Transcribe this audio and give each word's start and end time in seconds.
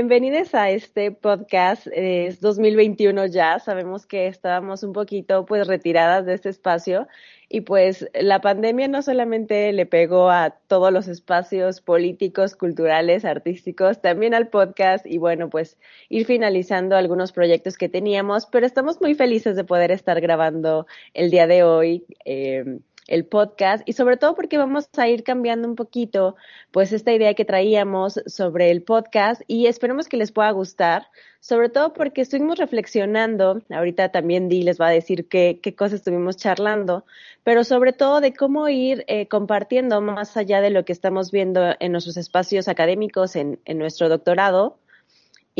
Bienvenidos 0.00 0.54
a 0.54 0.70
este 0.70 1.12
podcast. 1.12 1.86
Es 1.92 2.40
2021 2.40 3.26
ya. 3.26 3.58
Sabemos 3.58 4.06
que 4.06 4.28
estábamos 4.28 4.82
un 4.82 4.94
poquito 4.94 5.44
pues 5.44 5.66
retiradas 5.66 6.24
de 6.24 6.32
este 6.32 6.48
espacio 6.48 7.06
y 7.50 7.60
pues 7.60 8.08
la 8.14 8.40
pandemia 8.40 8.88
no 8.88 9.02
solamente 9.02 9.70
le 9.74 9.84
pegó 9.84 10.30
a 10.30 10.56
todos 10.68 10.90
los 10.90 11.06
espacios 11.06 11.82
políticos, 11.82 12.56
culturales, 12.56 13.26
artísticos, 13.26 14.00
también 14.00 14.32
al 14.32 14.48
podcast 14.48 15.04
y 15.04 15.18
bueno, 15.18 15.50
pues 15.50 15.76
ir 16.08 16.24
finalizando 16.24 16.96
algunos 16.96 17.32
proyectos 17.32 17.76
que 17.76 17.90
teníamos, 17.90 18.46
pero 18.46 18.64
estamos 18.64 19.02
muy 19.02 19.14
felices 19.14 19.54
de 19.54 19.64
poder 19.64 19.90
estar 19.90 20.18
grabando 20.22 20.86
el 21.12 21.30
día 21.30 21.46
de 21.46 21.62
hoy. 21.62 22.06
Eh, 22.24 22.78
el 23.10 23.26
podcast 23.26 23.86
y 23.86 23.92
sobre 23.92 24.16
todo 24.16 24.34
porque 24.34 24.56
vamos 24.56 24.88
a 24.96 25.08
ir 25.08 25.22
cambiando 25.22 25.68
un 25.68 25.76
poquito 25.76 26.36
pues 26.70 26.92
esta 26.92 27.12
idea 27.12 27.34
que 27.34 27.44
traíamos 27.44 28.20
sobre 28.26 28.70
el 28.70 28.82
podcast 28.82 29.42
y 29.46 29.66
esperemos 29.66 30.08
que 30.08 30.16
les 30.16 30.32
pueda 30.32 30.50
gustar, 30.52 31.08
sobre 31.40 31.68
todo 31.68 31.92
porque 31.92 32.22
estuvimos 32.22 32.58
reflexionando, 32.58 33.60
ahorita 33.68 34.10
también 34.10 34.48
Di 34.48 34.62
les 34.62 34.80
va 34.80 34.88
a 34.88 34.92
decir 34.92 35.28
qué, 35.28 35.60
qué 35.62 35.74
cosas 35.74 36.00
estuvimos 36.00 36.36
charlando, 36.36 37.04
pero 37.44 37.64
sobre 37.64 37.92
todo 37.92 38.20
de 38.20 38.32
cómo 38.32 38.68
ir 38.68 39.04
eh, 39.08 39.26
compartiendo 39.28 40.00
más 40.00 40.36
allá 40.36 40.60
de 40.60 40.70
lo 40.70 40.84
que 40.84 40.92
estamos 40.92 41.30
viendo 41.30 41.74
en 41.80 41.92
nuestros 41.92 42.16
espacios 42.16 42.68
académicos, 42.68 43.36
en, 43.36 43.58
en 43.64 43.78
nuestro 43.78 44.08
doctorado, 44.08 44.78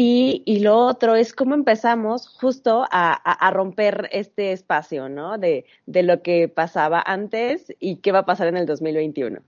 y, 0.03 0.43
y, 0.47 0.61
lo 0.61 0.79
otro 0.79 1.15
es 1.15 1.34
cómo 1.34 1.55
empezamos 1.55 2.27
justo 2.27 2.87
a, 2.91 3.12
a, 3.12 3.51
romper 3.51 4.09
este 4.12 4.53
espacio, 4.53 5.11
¿no? 5.11 5.37
De, 5.37 5.67
de, 5.84 6.03
lo 6.03 6.23
que 6.23 6.48
pasaba 6.48 7.03
antes 7.05 7.77
y 7.81 7.97
qué 7.97 8.11
va 8.11 8.21
a 8.21 8.25
pasar 8.25 8.47
en 8.47 8.56
el 8.56 8.65
2021. 8.65 9.41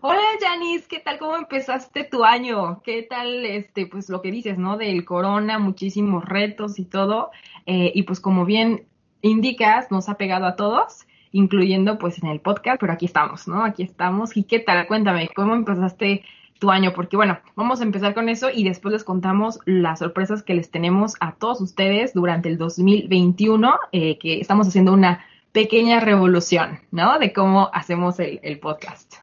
Hola 0.00 0.22
Janice, 0.40 0.86
¿qué 0.88 1.00
tal? 1.00 1.18
¿Cómo 1.18 1.36
empezaste 1.36 2.04
tu 2.04 2.24
año? 2.24 2.80
¿Qué 2.82 3.02
tal, 3.02 3.44
este, 3.44 3.86
pues 3.86 4.08
lo 4.08 4.22
que 4.22 4.30
dices, 4.30 4.56
¿no? 4.56 4.78
Del 4.78 5.04
corona, 5.04 5.58
muchísimos 5.58 6.24
retos 6.24 6.78
y 6.78 6.86
todo. 6.86 7.30
Eh, 7.66 7.92
y 7.94 8.04
pues 8.04 8.18
como 8.18 8.46
bien 8.46 8.86
indicas, 9.20 9.90
nos 9.90 10.08
ha 10.08 10.14
pegado 10.14 10.46
a 10.46 10.56
todos, 10.56 11.06
incluyendo 11.32 11.98
pues 11.98 12.22
en 12.22 12.30
el 12.30 12.40
podcast, 12.40 12.80
pero 12.80 12.94
aquí 12.94 13.04
estamos, 13.04 13.46
¿no? 13.46 13.62
Aquí 13.62 13.82
estamos. 13.82 14.38
¿Y 14.38 14.44
qué 14.44 14.58
tal? 14.58 14.86
Cuéntame, 14.86 15.28
¿cómo 15.36 15.54
empezaste 15.54 16.24
tu 16.58 16.70
año, 16.70 16.92
porque 16.92 17.16
bueno, 17.16 17.38
vamos 17.54 17.80
a 17.80 17.84
empezar 17.84 18.14
con 18.14 18.28
eso 18.28 18.50
y 18.52 18.64
después 18.64 18.92
les 18.92 19.04
contamos 19.04 19.60
las 19.64 20.00
sorpresas 20.00 20.42
que 20.42 20.54
les 20.54 20.70
tenemos 20.70 21.14
a 21.20 21.34
todos 21.34 21.60
ustedes 21.60 22.14
durante 22.14 22.48
el 22.48 22.58
2021, 22.58 23.74
eh, 23.92 24.18
que 24.18 24.40
estamos 24.40 24.68
haciendo 24.68 24.92
una 24.92 25.24
pequeña 25.52 26.00
revolución, 26.00 26.80
¿no? 26.90 27.18
De 27.18 27.32
cómo 27.32 27.70
hacemos 27.72 28.18
el, 28.20 28.40
el, 28.42 28.58
podcast. 28.58 29.14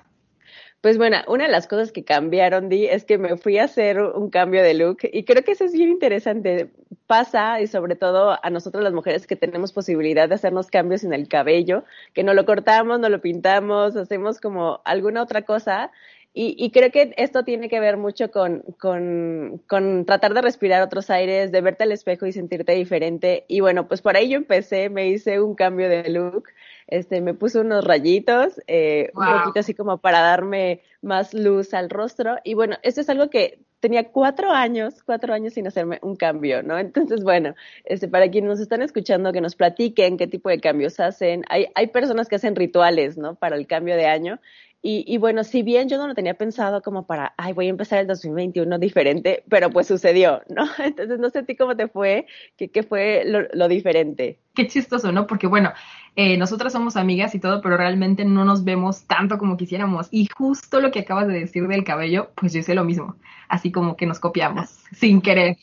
Pues 0.81 0.97
bueno, 0.97 1.17
una 1.27 1.45
de 1.45 1.51
las 1.51 1.67
cosas 1.67 1.91
que 1.91 2.03
cambiaron, 2.03 2.69
Di, 2.69 2.85
es 2.85 3.05
que 3.05 3.17
me 3.17 3.37
fui 3.37 3.57
a 3.57 3.63
hacer 3.63 4.01
un 4.01 4.29
cambio 4.29 4.61
de 4.61 4.73
look 4.73 4.99
y 5.01 5.23
creo 5.23 5.43
que 5.43 5.51
eso 5.51 5.65
es 5.65 5.73
bien 5.73 5.89
interesante. 5.89 6.69
Pasa, 7.07 7.61
y 7.61 7.67
sobre 7.67 7.95
todo 7.95 8.37
a 8.41 8.49
nosotros 8.49 8.83
las 8.83 8.93
mujeres 8.93 9.27
que 9.27 9.35
tenemos 9.35 9.71
posibilidad 9.73 10.27
de 10.27 10.35
hacernos 10.35 10.67
cambios 10.71 11.03
en 11.03 11.13
el 11.13 11.27
cabello, 11.27 11.83
que 12.13 12.23
no 12.23 12.33
lo 12.33 12.45
cortamos, 12.45 12.99
no 12.99 13.09
lo 13.09 13.21
pintamos, 13.21 13.95
hacemos 13.95 14.39
como 14.39 14.81
alguna 14.85 15.21
otra 15.21 15.43
cosa 15.43 15.91
y, 16.37 16.53
y, 16.59 16.69
creo 16.71 16.91
que 16.91 17.13
esto 17.15 17.45
tiene 17.45 17.69
que 17.69 17.79
ver 17.79 17.95
mucho 17.95 18.29
con, 18.29 18.61
con, 18.77 19.61
con, 19.67 20.05
tratar 20.05 20.33
de 20.33 20.41
respirar 20.41 20.81
otros 20.81 21.09
aires, 21.09 21.49
de 21.49 21.61
verte 21.61 21.85
al 21.85 21.93
espejo 21.93 22.25
y 22.25 22.33
sentirte 22.33 22.73
diferente. 22.73 23.45
Y 23.47 23.61
bueno, 23.61 23.87
pues 23.87 24.01
por 24.01 24.17
ahí 24.17 24.27
yo 24.27 24.35
empecé, 24.35 24.89
me 24.89 25.07
hice 25.07 25.39
un 25.39 25.55
cambio 25.55 25.87
de 25.87 26.09
look, 26.09 26.49
este, 26.87 27.21
me 27.21 27.35
puse 27.35 27.59
unos 27.59 27.85
rayitos, 27.85 28.61
eh, 28.67 29.11
wow. 29.13 29.23
un 29.23 29.39
poquito 29.43 29.59
así 29.61 29.73
como 29.73 29.99
para 29.99 30.19
darme 30.19 30.81
más 31.01 31.33
luz 31.33 31.73
al 31.73 31.89
rostro. 31.89 32.35
Y 32.43 32.53
bueno, 32.53 32.75
esto 32.83 32.99
es 32.99 33.09
algo 33.09 33.29
que 33.29 33.59
tenía 33.79 34.11
cuatro 34.11 34.51
años, 34.51 35.03
cuatro 35.03 35.33
años 35.33 35.53
sin 35.53 35.67
hacerme 35.67 35.99
un 36.01 36.17
cambio, 36.17 36.63
¿no? 36.63 36.77
Entonces, 36.77 37.23
bueno, 37.23 37.55
este, 37.85 38.09
para 38.09 38.29
quienes 38.29 38.49
nos 38.49 38.59
están 38.59 38.81
escuchando, 38.81 39.31
que 39.31 39.39
nos 39.39 39.55
platiquen 39.55 40.17
qué 40.17 40.27
tipo 40.27 40.49
de 40.49 40.59
cambios 40.59 40.99
hacen. 40.99 41.45
Hay, 41.47 41.67
hay 41.75 41.87
personas 41.87 42.27
que 42.27 42.35
hacen 42.35 42.57
rituales, 42.57 43.17
¿no? 43.17 43.35
Para 43.35 43.55
el 43.55 43.67
cambio 43.67 43.95
de 43.95 44.07
año. 44.07 44.39
Y, 44.87 45.03
y, 45.07 45.17
bueno, 45.17 45.43
si 45.43 45.63
bien 45.63 45.89
yo 45.89 45.97
no 45.97 46.05
lo 46.05 46.13
tenía 46.13 46.35
pensado 46.35 46.83
como 46.83 47.07
para, 47.07 47.33
ay, 47.37 47.53
voy 47.53 47.65
a 47.65 47.69
empezar 47.71 47.97
el 47.97 48.05
2021 48.05 48.77
diferente, 48.77 49.43
pero 49.49 49.71
pues 49.71 49.87
sucedió, 49.87 50.43
¿no? 50.47 50.63
Entonces 50.77 51.17
no 51.17 51.31
sé 51.31 51.39
a 51.39 51.43
ti 51.43 51.55
cómo 51.55 51.75
te 51.75 51.87
fue, 51.87 52.27
qué, 52.55 52.69
qué 52.69 52.83
fue 52.83 53.23
lo, 53.25 53.47
lo, 53.51 53.67
diferente. 53.67 54.37
Qué 54.53 54.67
chistoso, 54.67 55.11
¿no? 55.11 55.25
Porque 55.25 55.47
bueno, 55.47 55.73
eh, 56.15 56.37
nosotras 56.37 56.71
somos 56.71 56.97
amigas 56.97 57.33
y 57.33 57.39
todo, 57.39 57.61
pero 57.61 57.77
realmente 57.77 58.25
no 58.25 58.45
nos 58.45 58.63
vemos 58.63 59.07
tanto 59.07 59.39
como 59.39 59.57
quisiéramos. 59.57 60.07
Y 60.11 60.29
justo 60.37 60.79
lo 60.79 60.91
que 60.91 60.99
acabas 60.99 61.27
de 61.29 61.39
decir 61.39 61.67
del 61.67 61.83
cabello, 61.83 62.29
pues 62.35 62.53
yo 62.53 62.59
hice 62.59 62.75
lo 62.75 62.83
mismo. 62.83 63.15
Así 63.49 63.71
como 63.71 63.95
que 63.95 64.05
nos 64.05 64.19
copiamos, 64.19 64.69
sin 64.91 65.19
querer. 65.19 65.57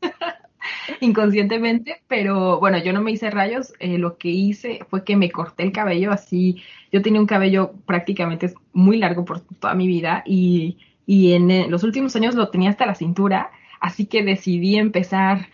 inconscientemente, 1.00 2.02
pero 2.08 2.58
bueno, 2.60 2.78
yo 2.78 2.92
no 2.92 3.00
me 3.00 3.12
hice 3.12 3.30
rayos, 3.30 3.72
eh, 3.78 3.98
lo 3.98 4.18
que 4.18 4.28
hice 4.28 4.80
fue 4.88 5.04
que 5.04 5.16
me 5.16 5.30
corté 5.30 5.62
el 5.62 5.72
cabello 5.72 6.12
así, 6.12 6.62
yo 6.92 7.02
tenía 7.02 7.20
un 7.20 7.26
cabello 7.26 7.72
prácticamente 7.86 8.54
muy 8.72 8.98
largo 8.98 9.24
por 9.24 9.40
toda 9.40 9.74
mi 9.74 9.86
vida 9.86 10.22
y, 10.26 10.78
y 11.06 11.32
en 11.32 11.50
eh, 11.50 11.66
los 11.68 11.82
últimos 11.84 12.14
años 12.16 12.34
lo 12.34 12.48
tenía 12.50 12.70
hasta 12.70 12.86
la 12.86 12.94
cintura, 12.94 13.50
así 13.80 14.06
que 14.06 14.22
decidí 14.22 14.76
empezar 14.76 15.48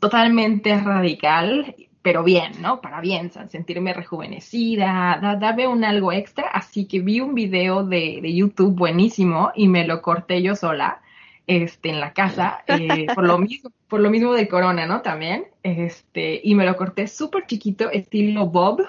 totalmente 0.00 0.78
radical, 0.78 1.74
pero 2.02 2.22
bien, 2.22 2.52
¿no? 2.60 2.82
Para 2.82 3.00
bien, 3.00 3.30
sentirme 3.48 3.94
rejuvenecida, 3.94 5.18
da, 5.22 5.36
darme 5.36 5.66
un 5.66 5.84
algo 5.84 6.12
extra, 6.12 6.48
así 6.48 6.86
que 6.86 7.00
vi 7.00 7.20
un 7.20 7.34
video 7.34 7.84
de, 7.84 8.18
de 8.20 8.34
YouTube 8.34 8.76
buenísimo 8.76 9.52
y 9.54 9.68
me 9.68 9.86
lo 9.86 10.02
corté 10.02 10.42
yo 10.42 10.54
sola 10.54 11.00
este, 11.46 11.90
en 11.90 12.00
la 12.00 12.12
casa, 12.12 12.64
eh, 12.66 13.06
por 13.14 13.24
lo 13.24 13.38
mismo, 13.38 13.70
por 13.88 14.00
lo 14.00 14.10
mismo 14.10 14.32
de 14.32 14.48
corona, 14.48 14.86
¿no? 14.86 15.02
También, 15.02 15.46
este, 15.62 16.40
y 16.42 16.54
me 16.54 16.64
lo 16.64 16.76
corté 16.76 17.06
súper 17.06 17.46
chiquito, 17.46 17.90
estilo 17.90 18.46
Bob, 18.46 18.86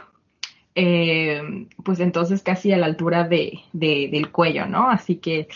eh, 0.76 1.42
pues 1.84 2.00
entonces 2.00 2.44
casi 2.44 2.74
a 2.74 2.78
la 2.78 2.86
altura 2.86 3.24
de, 3.24 3.60
de, 3.74 4.10
del 4.12 4.32
cuello, 4.32 4.66
¿no? 4.66 4.90
Así 4.90 5.18
que 5.18 5.48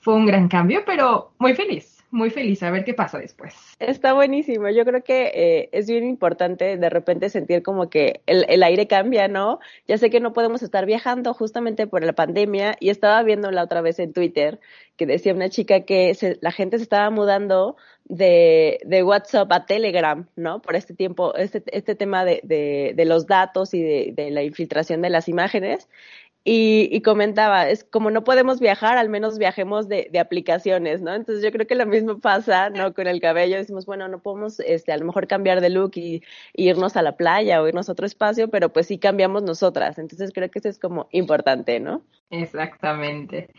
fue 0.00 0.14
un 0.14 0.26
gran 0.26 0.48
cambio, 0.48 0.82
pero 0.84 1.32
muy 1.38 1.54
feliz 1.54 1.91
muy 2.12 2.28
feliz 2.28 2.62
a 2.62 2.70
ver 2.70 2.84
qué 2.84 2.92
pasa 2.92 3.18
después. 3.18 3.54
Está 3.78 4.12
buenísimo. 4.12 4.68
Yo 4.68 4.84
creo 4.84 5.02
que 5.02 5.32
eh, 5.34 5.68
es 5.72 5.88
bien 5.88 6.04
importante 6.04 6.76
de 6.76 6.90
repente 6.90 7.30
sentir 7.30 7.62
como 7.62 7.88
que 7.88 8.20
el, 8.26 8.62
aire 8.62 8.86
cambia, 8.86 9.28
¿no? 9.28 9.60
Ya 9.88 9.96
sé 9.96 10.10
que 10.10 10.20
no 10.20 10.34
podemos 10.34 10.62
estar 10.62 10.84
viajando 10.84 11.32
justamente 11.32 11.86
por 11.86 12.04
la 12.04 12.12
pandemia 12.12 12.76
y 12.80 12.90
estaba 12.90 13.22
viendo 13.22 13.50
la 13.50 13.64
otra 13.64 13.80
vez 13.80 13.98
en 13.98 14.12
Twitter 14.12 14.60
que 14.96 15.06
decía 15.06 15.32
una 15.32 15.48
chica 15.48 15.80
que 15.80 16.14
se, 16.14 16.38
la 16.42 16.52
gente 16.52 16.76
se 16.76 16.84
estaba 16.84 17.08
mudando 17.08 17.76
de, 18.04 18.78
de 18.84 19.02
WhatsApp 19.02 19.50
a 19.50 19.64
Telegram, 19.64 20.28
¿no? 20.36 20.60
Por 20.60 20.76
este 20.76 20.92
tiempo, 20.92 21.34
este, 21.34 21.62
este 21.66 21.94
tema 21.94 22.26
de, 22.26 22.94
los 23.06 23.26
datos 23.26 23.72
y 23.72 23.82
de 23.82 24.30
la 24.30 24.42
infiltración 24.42 25.00
de 25.00 25.08
las 25.08 25.28
imágenes. 25.28 25.88
Y, 26.44 26.88
y, 26.90 27.02
comentaba, 27.02 27.68
es 27.68 27.84
como 27.84 28.10
no 28.10 28.24
podemos 28.24 28.58
viajar, 28.58 28.98
al 28.98 29.08
menos 29.08 29.38
viajemos 29.38 29.88
de, 29.88 30.08
de, 30.10 30.18
aplicaciones, 30.18 31.00
¿no? 31.00 31.14
Entonces 31.14 31.44
yo 31.44 31.52
creo 31.52 31.68
que 31.68 31.76
lo 31.76 31.86
mismo 31.86 32.18
pasa, 32.18 32.68
¿no? 32.68 32.94
Con 32.94 33.06
el 33.06 33.20
cabello, 33.20 33.58
decimos, 33.58 33.86
bueno, 33.86 34.08
no 34.08 34.18
podemos, 34.20 34.58
este, 34.58 34.90
a 34.90 34.96
lo 34.96 35.04
mejor 35.04 35.28
cambiar 35.28 35.60
de 35.60 35.70
look 35.70 35.92
y, 35.94 36.24
y, 36.52 36.68
irnos 36.68 36.96
a 36.96 37.02
la 37.02 37.16
playa 37.16 37.62
o 37.62 37.68
irnos 37.68 37.88
a 37.88 37.92
otro 37.92 38.06
espacio, 38.06 38.48
pero 38.48 38.72
pues 38.72 38.88
sí 38.88 38.98
cambiamos 38.98 39.44
nosotras. 39.44 39.98
Entonces 39.98 40.32
creo 40.34 40.50
que 40.50 40.58
eso 40.58 40.68
es 40.68 40.80
como 40.80 41.06
importante, 41.12 41.78
¿no? 41.78 42.02
Exactamente. 42.30 43.50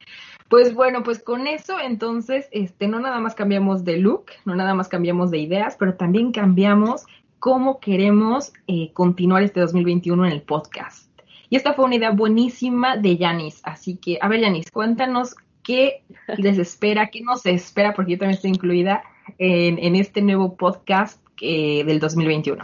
Pues 0.50 0.74
bueno, 0.74 1.04
pues 1.04 1.24
con 1.24 1.48
eso 1.48 1.80
entonces, 1.80 2.50
este, 2.52 2.90
no 2.90 3.00
nada 3.00 3.22
más 3.22 3.34
cambiamos 3.34 3.86
de 3.86 3.98
look, 3.98 4.26
no 4.44 4.56
nada 4.56 4.74
más 4.74 4.90
cambiamos 4.90 5.32
de 5.32 5.38
ideas, 5.38 5.78
pero 5.80 5.96
también 5.96 6.34
cambiamos 6.34 7.06
cómo 7.40 7.80
queremos 7.80 8.52
eh, 8.68 8.92
continuar 8.94 9.44
este 9.44 9.62
2021 9.62 10.26
en 10.26 10.32
el 10.34 10.42
podcast. 10.42 11.13
Y 11.50 11.56
esta 11.56 11.74
fue 11.74 11.86
una 11.86 11.96
idea 11.96 12.12
buenísima 12.12 12.98
de 12.98 13.18
Yanis. 13.18 13.62
Así 13.64 13.96
que, 13.98 14.18
a 14.22 14.28
ver, 14.28 14.42
Yanis, 14.42 14.72
cuéntanos 14.72 15.36
qué 15.64 16.04
les 16.38 16.58
espera, 16.58 17.10
qué 17.10 17.22
nos 17.22 17.46
espera, 17.46 17.94
porque 17.94 18.14
yo 18.14 18.18
también 18.20 18.36
estoy 18.36 18.52
incluida 18.52 19.04
en, 19.38 19.80
en 19.80 19.96
este 19.96 20.22
nuevo 20.22 20.56
podcast 20.56 21.23
eh, 21.42 21.84
del 21.84 22.00
2021? 22.00 22.62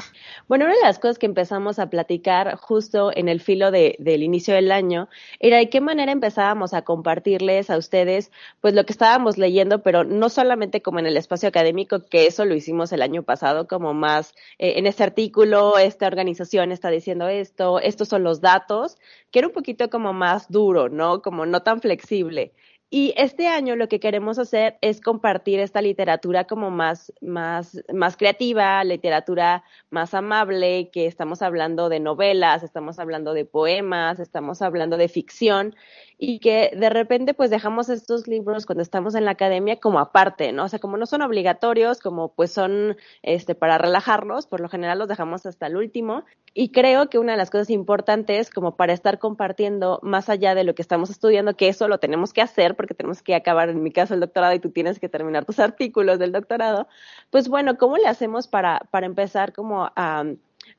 Bueno, 0.47 0.65
una 0.65 0.75
de 0.75 0.81
las 0.83 0.99
cosas 0.99 1.17
que 1.17 1.25
empezamos 1.25 1.79
a 1.79 1.89
platicar 1.89 2.55
justo 2.57 3.11
en 3.15 3.27
el 3.27 3.41
filo 3.41 3.71
de, 3.71 3.95
del 3.99 4.23
inicio 4.23 4.53
del 4.53 4.71
año 4.71 5.09
era 5.39 5.57
de 5.57 5.69
qué 5.69 5.81
manera 5.81 6.11
empezábamos 6.11 6.73
a 6.73 6.83
compartirles 6.83 7.69
a 7.69 7.77
ustedes 7.77 8.31
pues 8.61 8.73
lo 8.73 8.85
que 8.85 8.93
estábamos 8.93 9.37
leyendo, 9.37 9.81
pero 9.81 10.03
no 10.03 10.29
solamente 10.29 10.81
como 10.81 10.99
en 10.99 11.07
el 11.07 11.17
espacio 11.17 11.49
académico, 11.49 12.05
que 12.05 12.27
eso 12.27 12.45
lo 12.45 12.55
hicimos 12.55 12.91
el 12.91 13.01
año 13.01 13.23
pasado, 13.23 13.67
como 13.67 13.93
más 13.93 14.33
eh, 14.57 14.73
en 14.77 14.87
este 14.87 15.03
artículo, 15.03 15.77
esta 15.77 16.07
organización 16.07 16.71
está 16.71 16.89
diciendo 16.89 17.27
esto, 17.27 17.79
estos 17.79 18.07
son 18.07 18.23
los 18.23 18.41
datos, 18.41 18.97
que 19.31 19.39
era 19.39 19.47
un 19.47 19.53
poquito 19.53 19.89
como 19.89 20.13
más 20.13 20.49
duro, 20.49 20.89
¿no? 20.89 21.21
Como 21.21 21.45
no 21.45 21.61
tan 21.63 21.81
flexible. 21.81 22.53
Y 22.91 23.13
este 23.17 23.47
año 23.47 23.75
lo 23.75 23.87
que 23.87 23.99
queremos 23.99 24.39
hacer 24.39 24.79
es 24.81 24.99
compartir 24.99 25.59
esta 25.59 25.79
literatura 25.79 26.45
como 26.45 26.71
más, 26.71 27.13
más, 27.21 27.83
más 27.93 28.17
creativa, 28.17 28.83
literatura 28.83 29.63
más 29.91 30.15
amable, 30.15 30.89
que 30.91 31.05
estamos 31.05 31.43
hablando 31.43 31.89
de 31.89 31.99
novelas, 31.99 32.63
estamos 32.63 32.97
hablando 32.97 33.33
de 33.33 33.45
poemas, 33.45 34.19
estamos 34.19 34.63
hablando 34.63 34.97
de 34.97 35.07
ficción, 35.07 35.75
y 36.17 36.39
que 36.39 36.71
de 36.75 36.89
repente 36.89 37.35
pues 37.35 37.51
dejamos 37.51 37.89
estos 37.89 38.27
libros 38.27 38.65
cuando 38.65 38.81
estamos 38.81 39.13
en 39.13 39.23
la 39.23 39.31
academia 39.31 39.79
como 39.79 39.99
aparte, 39.99 40.51
¿no? 40.51 40.65
O 40.65 40.67
sea, 40.67 40.79
como 40.79 40.97
no 40.97 41.05
son 41.05 41.21
obligatorios, 41.21 41.99
como 41.99 42.33
pues 42.33 42.51
son 42.51 42.97
este 43.21 43.53
para 43.53 43.77
relajarnos, 43.77 44.47
por 44.47 44.61
lo 44.61 44.67
general 44.67 44.97
los 44.97 45.07
dejamos 45.07 45.45
hasta 45.45 45.67
el 45.67 45.77
último 45.77 46.25
y 46.53 46.69
creo 46.69 47.09
que 47.09 47.19
una 47.19 47.33
de 47.33 47.37
las 47.37 47.49
cosas 47.49 47.69
importantes 47.69 48.49
como 48.49 48.75
para 48.75 48.93
estar 48.93 49.19
compartiendo 49.19 49.99
más 50.03 50.29
allá 50.29 50.55
de 50.55 50.63
lo 50.63 50.75
que 50.75 50.81
estamos 50.81 51.09
estudiando, 51.09 51.55
que 51.55 51.69
eso 51.69 51.87
lo 51.87 51.99
tenemos 51.99 52.33
que 52.33 52.41
hacer 52.41 52.75
porque 52.75 52.93
tenemos 52.93 53.21
que 53.21 53.35
acabar 53.35 53.69
en 53.69 53.83
mi 53.83 53.91
caso 53.91 54.13
el 54.13 54.19
doctorado 54.19 54.53
y 54.53 54.59
tú 54.59 54.71
tienes 54.71 54.99
que 54.99 55.09
terminar 55.09 55.45
tus 55.45 55.59
artículos 55.59 56.19
del 56.19 56.31
doctorado, 56.31 56.87
pues 57.29 57.49
bueno, 57.49 57.77
¿cómo 57.77 57.97
le 57.97 58.07
hacemos 58.07 58.47
para 58.47 58.79
para 58.91 59.05
empezar 59.05 59.53
como 59.53 59.91
a 59.95 60.23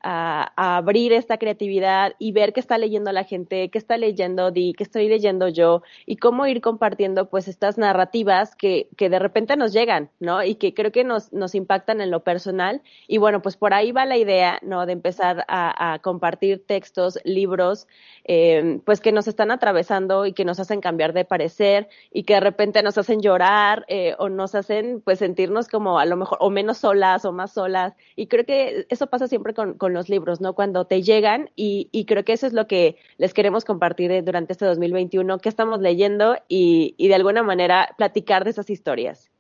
a, 0.02 0.52
abrir 0.76 1.12
esta 1.12 1.38
creatividad 1.38 2.14
y 2.19 2.32
ver 2.32 2.52
qué 2.52 2.60
está 2.60 2.78
leyendo 2.78 3.12
la 3.12 3.25
gente, 3.25 3.69
qué 3.70 3.78
está 3.78 3.96
leyendo 3.96 4.50
Di, 4.50 4.72
qué 4.75 4.84
estoy 4.84 5.08
leyendo 5.08 5.48
yo 5.48 5.82
y 6.06 6.16
cómo 6.16 6.46
ir 6.46 6.60
compartiendo 6.60 7.28
pues 7.28 7.48
estas 7.48 7.78
narrativas 7.78 8.54
que, 8.56 8.88
que 8.96 9.08
de 9.08 9.19
repente 9.19 9.56
nos 9.56 9.72
llegan, 9.72 10.10
¿no? 10.20 10.42
Y 10.42 10.56
que 10.56 10.75
creo 10.75 10.92
que 10.92 11.04
nos, 11.04 11.32
nos 11.32 11.54
impactan 11.54 12.00
en 12.00 12.10
lo 12.10 12.25
personal. 12.25 12.82
Y 13.06 13.19
bueno, 13.19 13.42
pues 13.42 13.56
por 13.56 13.75
ahí 13.75 13.92
va 13.92 14.04
la 14.04 14.16
idea, 14.16 14.58
¿no? 14.62 14.87
De 14.87 14.92
empezar 14.92 15.44
a, 15.48 15.94
a 15.94 15.98
compartir 16.00 16.64
textos, 16.66 17.19
libros, 17.25 17.87
eh, 18.25 18.81
pues 18.84 19.00
que 19.00 19.12
nos 19.12 19.28
están 19.28 19.50
atravesando 19.50 20.26
y 20.26 20.32
que 20.32 20.44
nos 20.44 20.60
hacen 20.60 20.81
cambiar 20.81 21.12
de 21.12 21.25
parecer 21.25 21.88
y 22.12 22.25
que 22.25 22.34
de 22.34 22.40
repente 22.40 22.82
nos 22.82 22.98
hacen 22.98 23.20
llorar 23.20 23.84
eh, 23.88 24.14
o 24.19 24.28
nos 24.28 24.54
hacen 24.54 25.00
pues 25.00 25.19
sentirnos 25.19 25.69
como 25.69 25.98
a 25.98 26.04
lo 26.04 26.16
mejor 26.16 26.38
o 26.40 26.50
menos 26.50 26.78
solas 26.78 27.25
o 27.25 27.32
más 27.32 27.52
solas. 27.52 27.94
Y 28.16 28.26
creo 28.26 28.44
que 28.44 28.87
eso 28.88 29.06
pasa 29.08 29.28
siempre 29.28 29.54
con, 29.54 29.76
con 29.80 29.92
los 29.92 30.08
libros, 30.08 30.40
¿no? 30.40 30.52
Cuando 30.52 30.84
te 30.84 31.02
llegan 31.02 31.50
y, 31.56 31.88
y, 31.90 32.04
creo 32.04 32.24
que 32.24 32.34
eso 32.34 32.46
es 32.46 32.52
lo 32.52 32.68
que 32.68 32.96
les 33.16 33.34
queremos 33.34 33.64
compartir 33.64 34.22
durante 34.22 34.52
este 34.52 34.66
2021, 34.66 35.38
que 35.38 35.48
estamos 35.48 35.80
leyendo 35.80 36.36
y, 36.48 36.94
y 36.98 37.08
de 37.08 37.16
alguna 37.16 37.42
manera 37.42 37.88
platicar 37.96 38.44
de 38.44 38.50
esas 38.50 38.70
historias. 38.70 39.30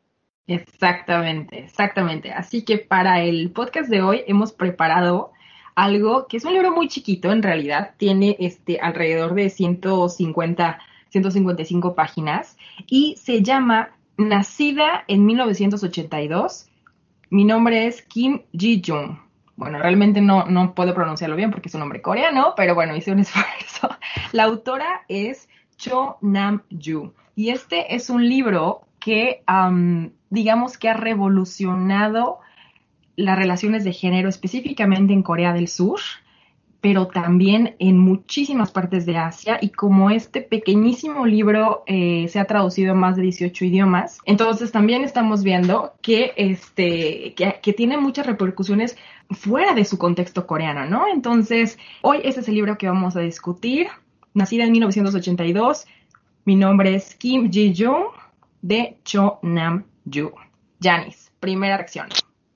Exactamente, 0.48 1.60
exactamente. 1.60 2.32
Así 2.32 2.64
que 2.64 2.78
para 2.78 3.22
el 3.22 3.52
podcast 3.52 3.88
de 3.88 4.02
hoy 4.02 4.22
hemos 4.26 4.52
preparado 4.52 5.30
algo 5.76 6.26
que 6.26 6.38
es 6.38 6.44
un 6.44 6.54
libro 6.54 6.72
muy 6.72 6.88
chiquito 6.88 7.30
en 7.30 7.42
realidad, 7.42 7.94
tiene 7.98 8.36
este 8.40 8.80
alrededor 8.80 9.34
de 9.34 9.50
150, 9.50 10.80
155 11.10 11.94
páginas 11.94 12.56
y 12.88 13.14
se 13.16 13.42
llama 13.42 13.90
Nacida 14.16 15.04
en 15.06 15.24
1982. 15.24 16.66
Mi 17.30 17.44
nombre 17.44 17.86
es 17.86 18.02
Kim 18.02 18.40
Ji-jung 18.52 19.29
bueno, 19.60 19.78
realmente 19.78 20.22
no, 20.22 20.46
no 20.46 20.74
puedo 20.74 20.94
pronunciarlo 20.94 21.36
bien 21.36 21.50
porque 21.50 21.68
es 21.68 21.74
un 21.74 21.80
nombre 21.80 22.00
coreano, 22.00 22.54
pero 22.56 22.74
bueno, 22.74 22.96
hice 22.96 23.12
un 23.12 23.18
esfuerzo. 23.20 23.90
La 24.32 24.44
autora 24.44 25.02
es 25.06 25.50
Cho 25.76 26.16
Nam-ju 26.22 27.12
y 27.36 27.50
este 27.50 27.94
es 27.94 28.08
un 28.08 28.26
libro 28.26 28.86
que, 28.98 29.42
digamos 30.30 30.78
que 30.78 30.88
ha 30.88 30.94
revolucionado 30.94 32.38
las 33.16 33.36
relaciones 33.36 33.84
de 33.84 33.92
género 33.92 34.30
específicamente 34.30 35.12
en 35.12 35.22
Corea 35.22 35.52
del 35.52 35.68
Sur 35.68 36.00
pero 36.80 37.08
también 37.08 37.76
en 37.78 37.98
muchísimas 37.98 38.70
partes 38.70 39.06
de 39.06 39.16
Asia 39.16 39.58
y 39.60 39.70
como 39.70 40.10
este 40.10 40.40
pequeñísimo 40.40 41.26
libro 41.26 41.82
eh, 41.86 42.26
se 42.28 42.38
ha 42.38 42.44
traducido 42.44 42.92
en 42.92 42.98
más 42.98 43.16
de 43.16 43.22
18 43.22 43.64
idiomas, 43.64 44.18
entonces 44.24 44.72
también 44.72 45.04
estamos 45.04 45.42
viendo 45.42 45.92
que, 46.00 46.32
este, 46.36 47.34
que, 47.34 47.72
tiene 47.72 47.98
muchas 47.98 48.26
repercusiones 48.26 48.96
fuera 49.30 49.74
de 49.74 49.84
su 49.84 49.98
contexto 49.98 50.46
coreano, 50.46 50.86
¿no? 50.86 51.06
Entonces, 51.06 51.78
hoy 52.02 52.18
ese 52.24 52.40
es 52.40 52.48
el 52.48 52.54
libro 52.54 52.76
que 52.78 52.88
vamos 52.88 53.16
a 53.16 53.20
discutir. 53.20 53.88
Nacida 54.34 54.64
en 54.64 54.72
1982, 54.72 55.86
mi 56.44 56.56
nombre 56.56 56.94
es 56.94 57.14
Kim 57.14 57.50
Ji-jung 57.50 58.06
de 58.62 58.96
Cho 59.04 59.38
Nam-ju. 59.42 60.32
Janice, 60.80 61.30
primera 61.40 61.76
reacción. 61.76 62.08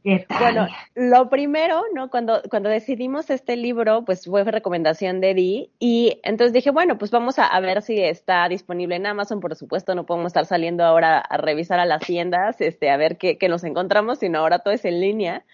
Bueno, 0.05 0.69
lo 0.95 1.31
primero, 1.31 1.83
¿no? 1.95 2.11
Cuando, 2.11 2.43
cuando 2.51 2.69
decidimos 2.69 3.31
este 3.31 3.57
libro, 3.57 4.05
pues 4.05 4.27
fue 4.27 4.45
recomendación 4.45 5.23
de 5.23 5.33
Di 5.33 5.71
y 5.79 6.21
entonces 6.23 6.53
dije, 6.53 6.71
bueno, 6.71 6.99
pues 6.99 7.11
vamos 7.11 7.39
a, 7.39 7.59
ver 7.61 7.81
si 7.81 7.99
está 7.99 8.47
disponible 8.49 8.97
en 8.97 9.07
Amazon, 9.07 9.41
por 9.41 9.57
supuesto, 9.57 9.95
no 9.95 10.05
podemos 10.05 10.29
estar 10.29 10.45
saliendo 10.45 10.85
ahora 10.85 11.19
a 11.19 11.39
revisar 11.39 11.81
a 11.81 11.87
las 11.87 12.03
tiendas, 12.03 12.61
este, 12.61 12.91
a 12.91 12.99
ver 12.99 13.17
qué, 13.17 13.39
qué 13.39 13.49
nos 13.49 13.65
encontramos, 13.65 14.19
sino 14.19 14.41
ahora 14.41 14.59
todo 14.59 14.75
es 14.75 14.85
en 14.85 15.01
línea 15.01 15.45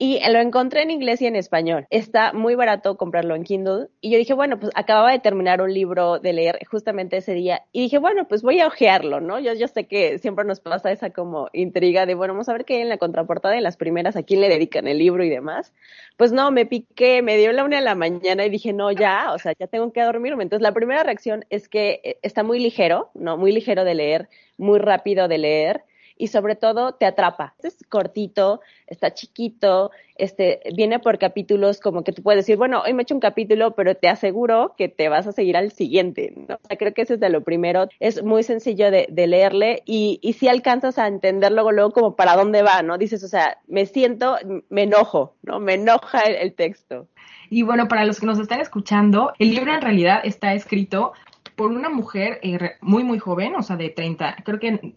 y 0.00 0.20
lo 0.30 0.38
encontré 0.38 0.82
en 0.82 0.92
inglés 0.92 1.20
y 1.20 1.26
en 1.26 1.34
español. 1.34 1.86
Está 1.90 2.32
muy 2.32 2.54
barato 2.54 2.96
comprarlo 2.96 3.34
en 3.34 3.42
Kindle. 3.42 3.88
Y 4.00 4.12
yo 4.12 4.18
dije, 4.18 4.32
bueno, 4.32 4.60
pues 4.60 4.70
acababa 4.76 5.10
de 5.10 5.18
terminar 5.18 5.60
un 5.60 5.74
libro 5.74 6.20
de 6.20 6.32
leer 6.32 6.60
justamente 6.70 7.16
ese 7.16 7.34
día. 7.34 7.62
Y 7.72 7.82
dije, 7.82 7.98
bueno, 7.98 8.28
pues 8.28 8.42
voy 8.42 8.60
a 8.60 8.68
ojearlo, 8.68 9.20
¿no? 9.20 9.40
Yo, 9.40 9.54
yo 9.54 9.66
sé 9.66 9.88
que 9.88 10.18
siempre 10.18 10.44
nos 10.44 10.60
pasa 10.60 10.92
esa 10.92 11.10
como 11.10 11.48
intriga 11.52 12.06
de, 12.06 12.14
bueno, 12.14 12.34
vamos 12.34 12.48
a 12.48 12.52
ver 12.52 12.64
qué 12.64 12.76
hay 12.76 12.82
en 12.82 12.88
la 12.88 12.98
contraportada 12.98 13.56
de 13.56 13.60
las 13.60 13.76
primeras, 13.76 14.14
a 14.14 14.22
quién 14.22 14.40
le 14.40 14.48
dedican 14.48 14.86
el 14.86 14.98
libro 14.98 15.24
y 15.24 15.30
demás. 15.30 15.74
Pues 16.16 16.30
no, 16.30 16.52
me 16.52 16.64
piqué, 16.64 17.20
me 17.22 17.36
dio 17.36 17.50
la 17.52 17.64
una 17.64 17.78
de 17.78 17.82
la 17.82 17.96
mañana 17.96 18.46
y 18.46 18.50
dije, 18.50 18.72
no, 18.72 18.92
ya, 18.92 19.32
o 19.32 19.38
sea, 19.40 19.52
ya 19.58 19.66
tengo 19.66 19.92
que 19.92 20.02
dormirme. 20.02 20.44
Entonces 20.44 20.62
la 20.62 20.72
primera 20.72 21.02
reacción 21.02 21.44
es 21.50 21.68
que 21.68 22.00
eh, 22.04 22.18
está 22.22 22.44
muy 22.44 22.60
ligero, 22.60 23.10
¿no? 23.14 23.36
Muy 23.36 23.50
ligero 23.50 23.82
de 23.82 23.96
leer, 23.96 24.28
muy 24.58 24.78
rápido 24.78 25.26
de 25.26 25.38
leer 25.38 25.84
y 26.18 26.28
sobre 26.28 26.56
todo 26.56 26.92
te 26.92 27.06
atrapa. 27.06 27.54
Este 27.56 27.68
es 27.68 27.86
cortito, 27.88 28.60
está 28.86 29.14
chiquito, 29.14 29.90
este, 30.16 30.60
viene 30.74 30.98
por 30.98 31.18
capítulos 31.18 31.80
como 31.80 32.02
que 32.02 32.12
tú 32.12 32.22
puedes 32.22 32.44
decir, 32.44 32.56
bueno, 32.56 32.82
hoy 32.84 32.92
me 32.92 33.02
he 33.02 33.04
hecho 33.04 33.14
un 33.14 33.20
capítulo, 33.20 33.74
pero 33.74 33.94
te 33.94 34.08
aseguro 34.08 34.74
que 34.76 34.88
te 34.88 35.08
vas 35.08 35.26
a 35.26 35.32
seguir 35.32 35.56
al 35.56 35.72
siguiente, 35.72 36.34
¿no? 36.36 36.56
O 36.56 36.68
sea, 36.68 36.76
creo 36.76 36.92
que 36.92 37.02
ese 37.02 37.14
es 37.14 37.20
de 37.20 37.30
lo 37.30 37.42
primero. 37.42 37.88
Es 38.00 38.22
muy 38.22 38.42
sencillo 38.42 38.90
de, 38.90 39.06
de 39.08 39.26
leerle 39.26 39.82
y, 39.86 40.18
y 40.22 40.34
si 40.34 40.48
alcanzas 40.48 40.98
a 40.98 41.06
entender 41.06 41.52
luego, 41.52 41.72
luego 41.72 41.92
como 41.92 42.16
para 42.16 42.36
dónde 42.36 42.62
va, 42.62 42.82
¿no? 42.82 42.98
Dices, 42.98 43.22
o 43.22 43.28
sea, 43.28 43.58
me 43.66 43.86
siento, 43.86 44.36
me 44.68 44.82
enojo, 44.82 45.36
¿no? 45.42 45.60
Me 45.60 45.74
enoja 45.74 46.20
el, 46.22 46.34
el 46.34 46.54
texto. 46.54 47.06
Y 47.50 47.62
bueno, 47.62 47.88
para 47.88 48.04
los 48.04 48.20
que 48.20 48.26
nos 48.26 48.38
están 48.38 48.60
escuchando, 48.60 49.32
el 49.38 49.50
libro 49.50 49.72
en 49.72 49.80
realidad 49.80 50.20
está 50.24 50.52
escrito 50.52 51.12
por 51.58 51.72
una 51.72 51.88
mujer 51.90 52.38
eh, 52.42 52.76
muy, 52.80 53.02
muy 53.02 53.18
joven, 53.18 53.56
o 53.56 53.62
sea, 53.62 53.76
de 53.76 53.90
30, 53.90 54.36
creo 54.44 54.60
que 54.60 54.94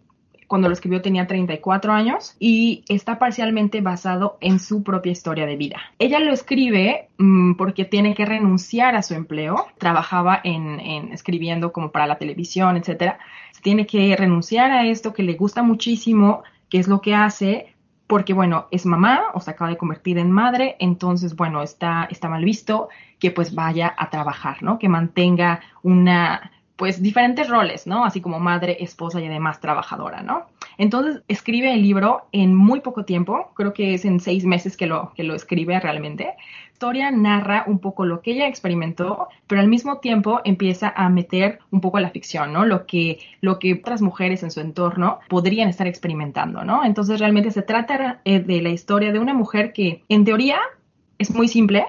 cuando 0.52 0.68
lo 0.68 0.74
escribió 0.74 1.00
tenía 1.00 1.26
34 1.26 1.94
años 1.94 2.36
y 2.38 2.84
está 2.86 3.18
parcialmente 3.18 3.80
basado 3.80 4.36
en 4.42 4.58
su 4.58 4.82
propia 4.82 5.10
historia 5.10 5.46
de 5.46 5.56
vida. 5.56 5.80
Ella 5.98 6.20
lo 6.20 6.30
escribe 6.30 7.08
mm, 7.16 7.54
porque 7.54 7.86
tiene 7.86 8.14
que 8.14 8.26
renunciar 8.26 8.94
a 8.94 9.02
su 9.02 9.14
empleo, 9.14 9.68
trabajaba 9.78 10.42
en, 10.44 10.78
escribiendo 11.10 11.72
como 11.72 11.90
para 11.90 12.06
la 12.06 12.18
televisión, 12.18 12.76
etcétera. 12.76 13.18
tiene 13.62 13.86
que 13.86 14.14
renunciar 14.14 14.72
a 14.72 14.84
esto 14.84 15.14
que 15.14 15.22
le 15.22 15.36
gusta 15.36 15.62
muchísimo, 15.62 16.42
que 16.68 16.80
es 16.80 16.86
lo 16.86 17.00
que 17.00 17.14
hace, 17.14 17.74
porque 18.06 18.34
bueno, 18.34 18.66
es 18.70 18.84
mamá 18.84 19.22
o 19.32 19.40
se 19.40 19.52
acaba 19.52 19.70
de 19.70 19.78
convertir 19.78 20.18
en 20.18 20.30
madre, 20.30 20.76
entonces 20.80 21.34
bueno, 21.34 21.62
está, 21.62 22.06
está 22.10 22.28
mal 22.28 22.44
visto 22.44 22.90
que 23.18 23.30
pues 23.30 23.54
vaya 23.54 23.94
a 23.96 24.10
trabajar, 24.10 24.62
¿no? 24.62 24.78
Que 24.78 24.90
mantenga 24.90 25.60
una 25.82 26.52
pues 26.82 27.00
diferentes 27.00 27.48
roles, 27.48 27.86
¿no? 27.86 28.04
Así 28.04 28.20
como 28.20 28.40
madre, 28.40 28.78
esposa 28.80 29.20
y 29.20 29.26
además 29.26 29.60
trabajadora, 29.60 30.20
¿no? 30.20 30.46
Entonces 30.78 31.22
escribe 31.28 31.72
el 31.72 31.80
libro 31.80 32.22
en 32.32 32.56
muy 32.56 32.80
poco 32.80 33.04
tiempo, 33.04 33.52
creo 33.54 33.72
que 33.72 33.94
es 33.94 34.04
en 34.04 34.18
seis 34.18 34.44
meses 34.44 34.76
que 34.76 34.86
lo, 34.86 35.12
que 35.14 35.22
lo 35.22 35.36
escribe 35.36 35.78
realmente. 35.78 36.34
Historia 36.72 37.12
narra 37.12 37.62
un 37.68 37.78
poco 37.78 38.04
lo 38.04 38.20
que 38.20 38.32
ella 38.32 38.48
experimentó, 38.48 39.28
pero 39.46 39.60
al 39.60 39.68
mismo 39.68 39.98
tiempo 39.98 40.40
empieza 40.42 40.92
a 40.96 41.08
meter 41.08 41.60
un 41.70 41.80
poco 41.80 42.00
la 42.00 42.10
ficción, 42.10 42.52
¿no? 42.52 42.64
Lo 42.64 42.84
que, 42.84 43.20
lo 43.40 43.60
que 43.60 43.74
otras 43.74 44.02
mujeres 44.02 44.42
en 44.42 44.50
su 44.50 44.58
entorno 44.58 45.20
podrían 45.28 45.68
estar 45.68 45.86
experimentando, 45.86 46.64
¿no? 46.64 46.84
Entonces 46.84 47.20
realmente 47.20 47.52
se 47.52 47.62
trata 47.62 48.22
eh, 48.24 48.40
de 48.40 48.60
la 48.60 48.70
historia 48.70 49.12
de 49.12 49.20
una 49.20 49.34
mujer 49.34 49.72
que 49.72 50.02
en 50.08 50.24
teoría 50.24 50.58
es 51.18 51.32
muy 51.32 51.46
simple, 51.46 51.86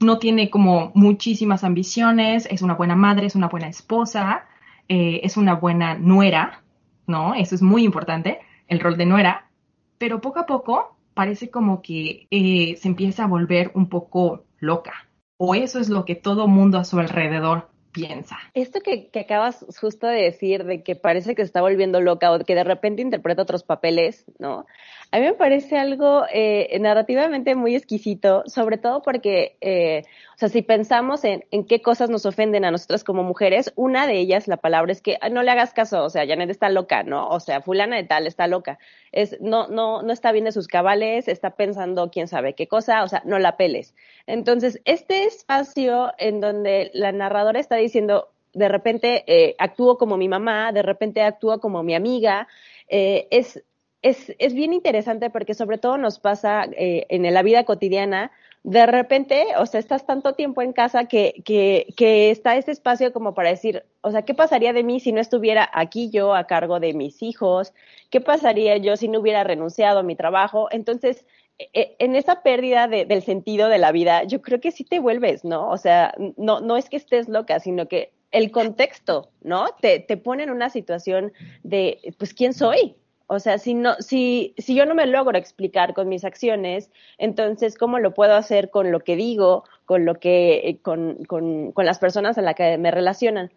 no 0.00 0.18
tiene 0.18 0.50
como 0.50 0.92
muchísimas 0.94 1.64
ambiciones, 1.64 2.46
es 2.50 2.62
una 2.62 2.74
buena 2.74 2.96
madre, 2.96 3.26
es 3.26 3.34
una 3.34 3.48
buena 3.48 3.68
esposa, 3.68 4.46
eh, 4.88 5.20
es 5.22 5.36
una 5.36 5.54
buena 5.54 5.94
nuera, 5.94 6.62
¿no? 7.06 7.34
Eso 7.34 7.54
es 7.54 7.62
muy 7.62 7.84
importante, 7.84 8.40
el 8.68 8.80
rol 8.80 8.96
de 8.96 9.06
nuera, 9.06 9.50
pero 9.98 10.20
poco 10.20 10.40
a 10.40 10.46
poco 10.46 10.96
parece 11.14 11.50
como 11.50 11.82
que 11.82 12.28
eh, 12.30 12.76
se 12.76 12.88
empieza 12.88 13.24
a 13.24 13.26
volver 13.26 13.72
un 13.74 13.88
poco 13.88 14.44
loca. 14.60 15.08
O 15.36 15.54
eso 15.54 15.78
es 15.80 15.88
lo 15.88 16.04
que 16.04 16.14
todo 16.14 16.48
mundo 16.48 16.78
a 16.78 16.84
su 16.84 16.98
alrededor 16.98 17.68
piensa. 17.92 18.36
Esto 18.54 18.80
que, 18.80 19.08
que, 19.08 19.20
acabas 19.20 19.64
justo 19.80 20.06
de 20.06 20.22
decir, 20.22 20.64
de 20.64 20.82
que 20.82 20.94
parece 20.94 21.34
que 21.34 21.42
se 21.42 21.46
está 21.46 21.60
volviendo 21.60 22.00
loca 22.00 22.32
o 22.32 22.38
que 22.40 22.54
de 22.54 22.64
repente 22.64 23.02
interpreta 23.02 23.42
otros 23.42 23.62
papeles, 23.64 24.24
¿no? 24.38 24.66
A 25.10 25.20
mí 25.20 25.24
me 25.24 25.32
parece 25.32 25.78
algo 25.78 26.24
eh, 26.30 26.76
narrativamente 26.80 27.54
muy 27.54 27.74
exquisito, 27.74 28.42
sobre 28.46 28.76
todo 28.76 29.00
porque, 29.00 29.56
eh, 29.62 30.02
o 30.34 30.38
sea, 30.38 30.50
si 30.50 30.60
pensamos 30.60 31.24
en, 31.24 31.46
en, 31.50 31.64
qué 31.64 31.80
cosas 31.80 32.10
nos 32.10 32.26
ofenden 32.26 32.66
a 32.66 32.70
nosotras 32.70 33.04
como 33.04 33.22
mujeres, 33.22 33.72
una 33.74 34.06
de 34.06 34.18
ellas, 34.18 34.48
la 34.48 34.58
palabra 34.58 34.92
es 34.92 35.00
que 35.00 35.16
ah, 35.22 35.30
no 35.30 35.42
le 35.42 35.50
hagas 35.50 35.72
caso, 35.72 36.04
o 36.04 36.10
sea, 36.10 36.26
Janet 36.26 36.50
está 36.50 36.68
loca, 36.68 37.04
¿no? 37.04 37.26
O 37.28 37.40
sea, 37.40 37.62
fulana 37.62 37.96
de 37.96 38.04
tal 38.04 38.26
está 38.26 38.46
loca. 38.48 38.78
Es, 39.10 39.40
no, 39.40 39.68
no, 39.68 40.02
no 40.02 40.12
está 40.12 40.30
bien 40.30 40.44
de 40.44 40.52
sus 40.52 40.68
cabales, 40.68 41.26
está 41.26 41.56
pensando 41.56 42.10
quién 42.10 42.28
sabe 42.28 42.52
qué 42.52 42.68
cosa, 42.68 43.02
o 43.02 43.08
sea, 43.08 43.22
no 43.24 43.38
la 43.38 43.56
peles. 43.56 43.94
Entonces, 44.26 44.78
este 44.84 45.24
espacio 45.24 46.12
en 46.18 46.42
donde 46.42 46.90
la 46.92 47.12
narradora 47.12 47.60
está 47.60 47.76
diciendo, 47.76 48.28
de 48.52 48.68
repente 48.68 49.24
eh, 49.26 49.54
actúo 49.58 49.96
como 49.96 50.18
mi 50.18 50.28
mamá, 50.28 50.70
de 50.72 50.82
repente 50.82 51.22
actúo 51.22 51.60
como 51.60 51.82
mi 51.82 51.94
amiga, 51.94 52.46
eh, 52.88 53.26
es 53.30 53.62
es, 54.02 54.34
es 54.38 54.54
bien 54.54 54.72
interesante 54.72 55.30
porque 55.30 55.54
sobre 55.54 55.78
todo 55.78 55.98
nos 55.98 56.18
pasa 56.18 56.66
eh, 56.72 57.06
en 57.08 57.32
la 57.32 57.42
vida 57.42 57.64
cotidiana, 57.64 58.30
de 58.64 58.86
repente, 58.86 59.46
o 59.56 59.66
sea, 59.66 59.80
estás 59.80 60.04
tanto 60.04 60.34
tiempo 60.34 60.62
en 60.62 60.72
casa 60.72 61.06
que, 61.06 61.42
que, 61.44 61.86
que 61.96 62.30
está 62.30 62.56
ese 62.56 62.72
espacio 62.72 63.12
como 63.12 63.32
para 63.32 63.50
decir, 63.50 63.84
o 64.00 64.10
sea, 64.10 64.22
¿qué 64.22 64.34
pasaría 64.34 64.72
de 64.72 64.82
mí 64.82 65.00
si 65.00 65.12
no 65.12 65.20
estuviera 65.20 65.68
aquí 65.72 66.10
yo 66.10 66.34
a 66.34 66.46
cargo 66.46 66.80
de 66.80 66.92
mis 66.92 67.22
hijos? 67.22 67.72
¿Qué 68.10 68.20
pasaría 68.20 68.76
yo 68.76 68.96
si 68.96 69.08
no 69.08 69.20
hubiera 69.20 69.44
renunciado 69.44 70.00
a 70.00 70.02
mi 70.02 70.16
trabajo? 70.16 70.68
Entonces, 70.70 71.24
e, 71.58 71.70
e, 71.72 71.96
en 71.98 72.14
esa 72.16 72.42
pérdida 72.42 72.88
de, 72.88 73.04
del 73.04 73.22
sentido 73.22 73.68
de 73.68 73.78
la 73.78 73.92
vida, 73.92 74.24
yo 74.24 74.42
creo 74.42 74.60
que 74.60 74.72
sí 74.72 74.84
te 74.84 74.98
vuelves, 74.98 75.44
¿no? 75.44 75.70
O 75.70 75.76
sea, 75.76 76.14
no, 76.36 76.60
no 76.60 76.76
es 76.76 76.88
que 76.90 76.96
estés 76.96 77.28
loca, 77.28 77.60
sino 77.60 77.88
que 77.88 78.12
el 78.32 78.50
contexto, 78.50 79.30
¿no? 79.40 79.66
Te, 79.80 80.00
te 80.00 80.16
pone 80.16 80.42
en 80.42 80.50
una 80.50 80.68
situación 80.68 81.32
de, 81.62 82.14
pues, 82.18 82.34
¿quién 82.34 82.52
soy? 82.52 82.96
O 83.28 83.38
sea, 83.38 83.58
si, 83.58 83.74
no, 83.74 83.94
si, 84.00 84.54
si 84.58 84.74
yo 84.74 84.86
no 84.86 84.94
me 84.94 85.06
logro 85.06 85.38
explicar 85.38 85.94
con 85.94 86.08
mis 86.08 86.24
acciones, 86.24 86.90
entonces, 87.18 87.76
¿cómo 87.76 87.98
lo 87.98 88.14
puedo 88.14 88.34
hacer 88.34 88.70
con 88.70 88.90
lo 88.90 89.00
que 89.00 89.16
digo, 89.16 89.64
con, 89.84 90.04
lo 90.04 90.16
que, 90.16 90.68
eh, 90.68 90.78
con, 90.80 91.24
con, 91.26 91.72
con 91.72 91.84
las 91.84 91.98
personas 91.98 92.38
a 92.38 92.42
las 92.42 92.54
que 92.54 92.78
me 92.78 92.90
relacionan? 92.90 93.50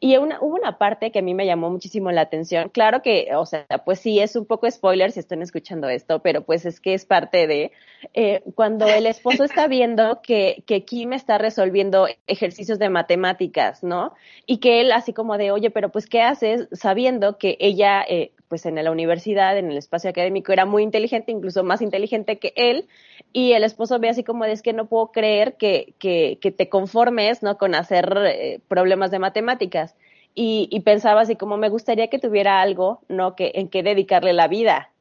Y 0.00 0.16
una, 0.16 0.38
hubo 0.40 0.54
una 0.54 0.78
parte 0.78 1.10
que 1.10 1.18
a 1.18 1.22
mí 1.22 1.34
me 1.34 1.44
llamó 1.44 1.70
muchísimo 1.70 2.12
la 2.12 2.20
atención. 2.20 2.68
Claro 2.68 3.02
que, 3.02 3.30
o 3.34 3.44
sea, 3.46 3.66
pues 3.84 3.98
sí, 3.98 4.20
es 4.20 4.36
un 4.36 4.46
poco 4.46 4.70
spoiler 4.70 5.10
si 5.10 5.18
están 5.18 5.42
escuchando 5.42 5.88
esto, 5.88 6.20
pero 6.22 6.42
pues 6.42 6.64
es 6.66 6.80
que 6.80 6.94
es 6.94 7.04
parte 7.04 7.48
de 7.48 7.72
eh, 8.14 8.42
cuando 8.54 8.86
el 8.86 9.06
esposo 9.06 9.42
está 9.42 9.66
viendo 9.68 10.20
que, 10.22 10.62
que 10.66 10.84
Kim 10.84 11.12
está 11.14 11.36
resolviendo 11.36 12.06
ejercicios 12.28 12.78
de 12.78 12.90
matemáticas, 12.90 13.82
¿no? 13.82 14.14
Y 14.46 14.58
que 14.58 14.80
él 14.80 14.92
así 14.92 15.12
como 15.12 15.36
de, 15.36 15.50
oye, 15.50 15.70
pero 15.70 15.90
pues 15.90 16.06
¿qué 16.06 16.22
haces 16.22 16.68
sabiendo 16.70 17.36
que 17.36 17.56
ella, 17.58 18.04
eh, 18.08 18.30
pues 18.48 18.66
en 18.66 18.82
la 18.82 18.90
universidad, 18.90 19.58
en 19.58 19.70
el 19.70 19.76
espacio 19.76 20.10
académico, 20.10 20.52
era 20.52 20.64
muy 20.64 20.82
inteligente, 20.82 21.32
incluso 21.32 21.64
más 21.64 21.82
inteligente 21.82 22.38
que 22.38 22.52
él? 22.56 22.88
Y 23.32 23.52
el 23.52 23.64
esposo 23.64 23.98
ve 23.98 24.08
así 24.08 24.24
como 24.24 24.44
es 24.44 24.62
que 24.62 24.72
no 24.72 24.86
puedo 24.86 25.12
creer 25.12 25.56
que, 25.56 25.94
que, 25.98 26.38
que 26.40 26.50
te 26.50 26.68
conformes, 26.68 27.42
¿no? 27.42 27.58
Con 27.58 27.74
hacer 27.74 28.12
eh, 28.26 28.60
problemas 28.68 29.10
de 29.10 29.18
matemáticas 29.18 29.94
y, 30.34 30.68
y, 30.70 30.80
pensaba 30.80 31.22
así 31.22 31.36
como 31.36 31.56
me 31.56 31.68
gustaría 31.68 32.08
que 32.08 32.18
tuviera 32.18 32.60
algo, 32.60 33.00
¿no? 33.08 33.34
Que, 33.34 33.52
en 33.54 33.68
que 33.68 33.82
dedicarle 33.82 34.32
la 34.32 34.48
vida. 34.48 34.92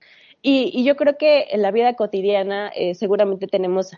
Y, 0.42 0.72
y 0.74 0.84
yo 0.84 0.96
creo 0.96 1.18
que 1.18 1.48
en 1.52 1.62
la 1.62 1.72
vida 1.72 1.94
cotidiana 1.96 2.72
eh, 2.76 2.96
seguramente 2.96 3.48
tenemos 3.48 3.92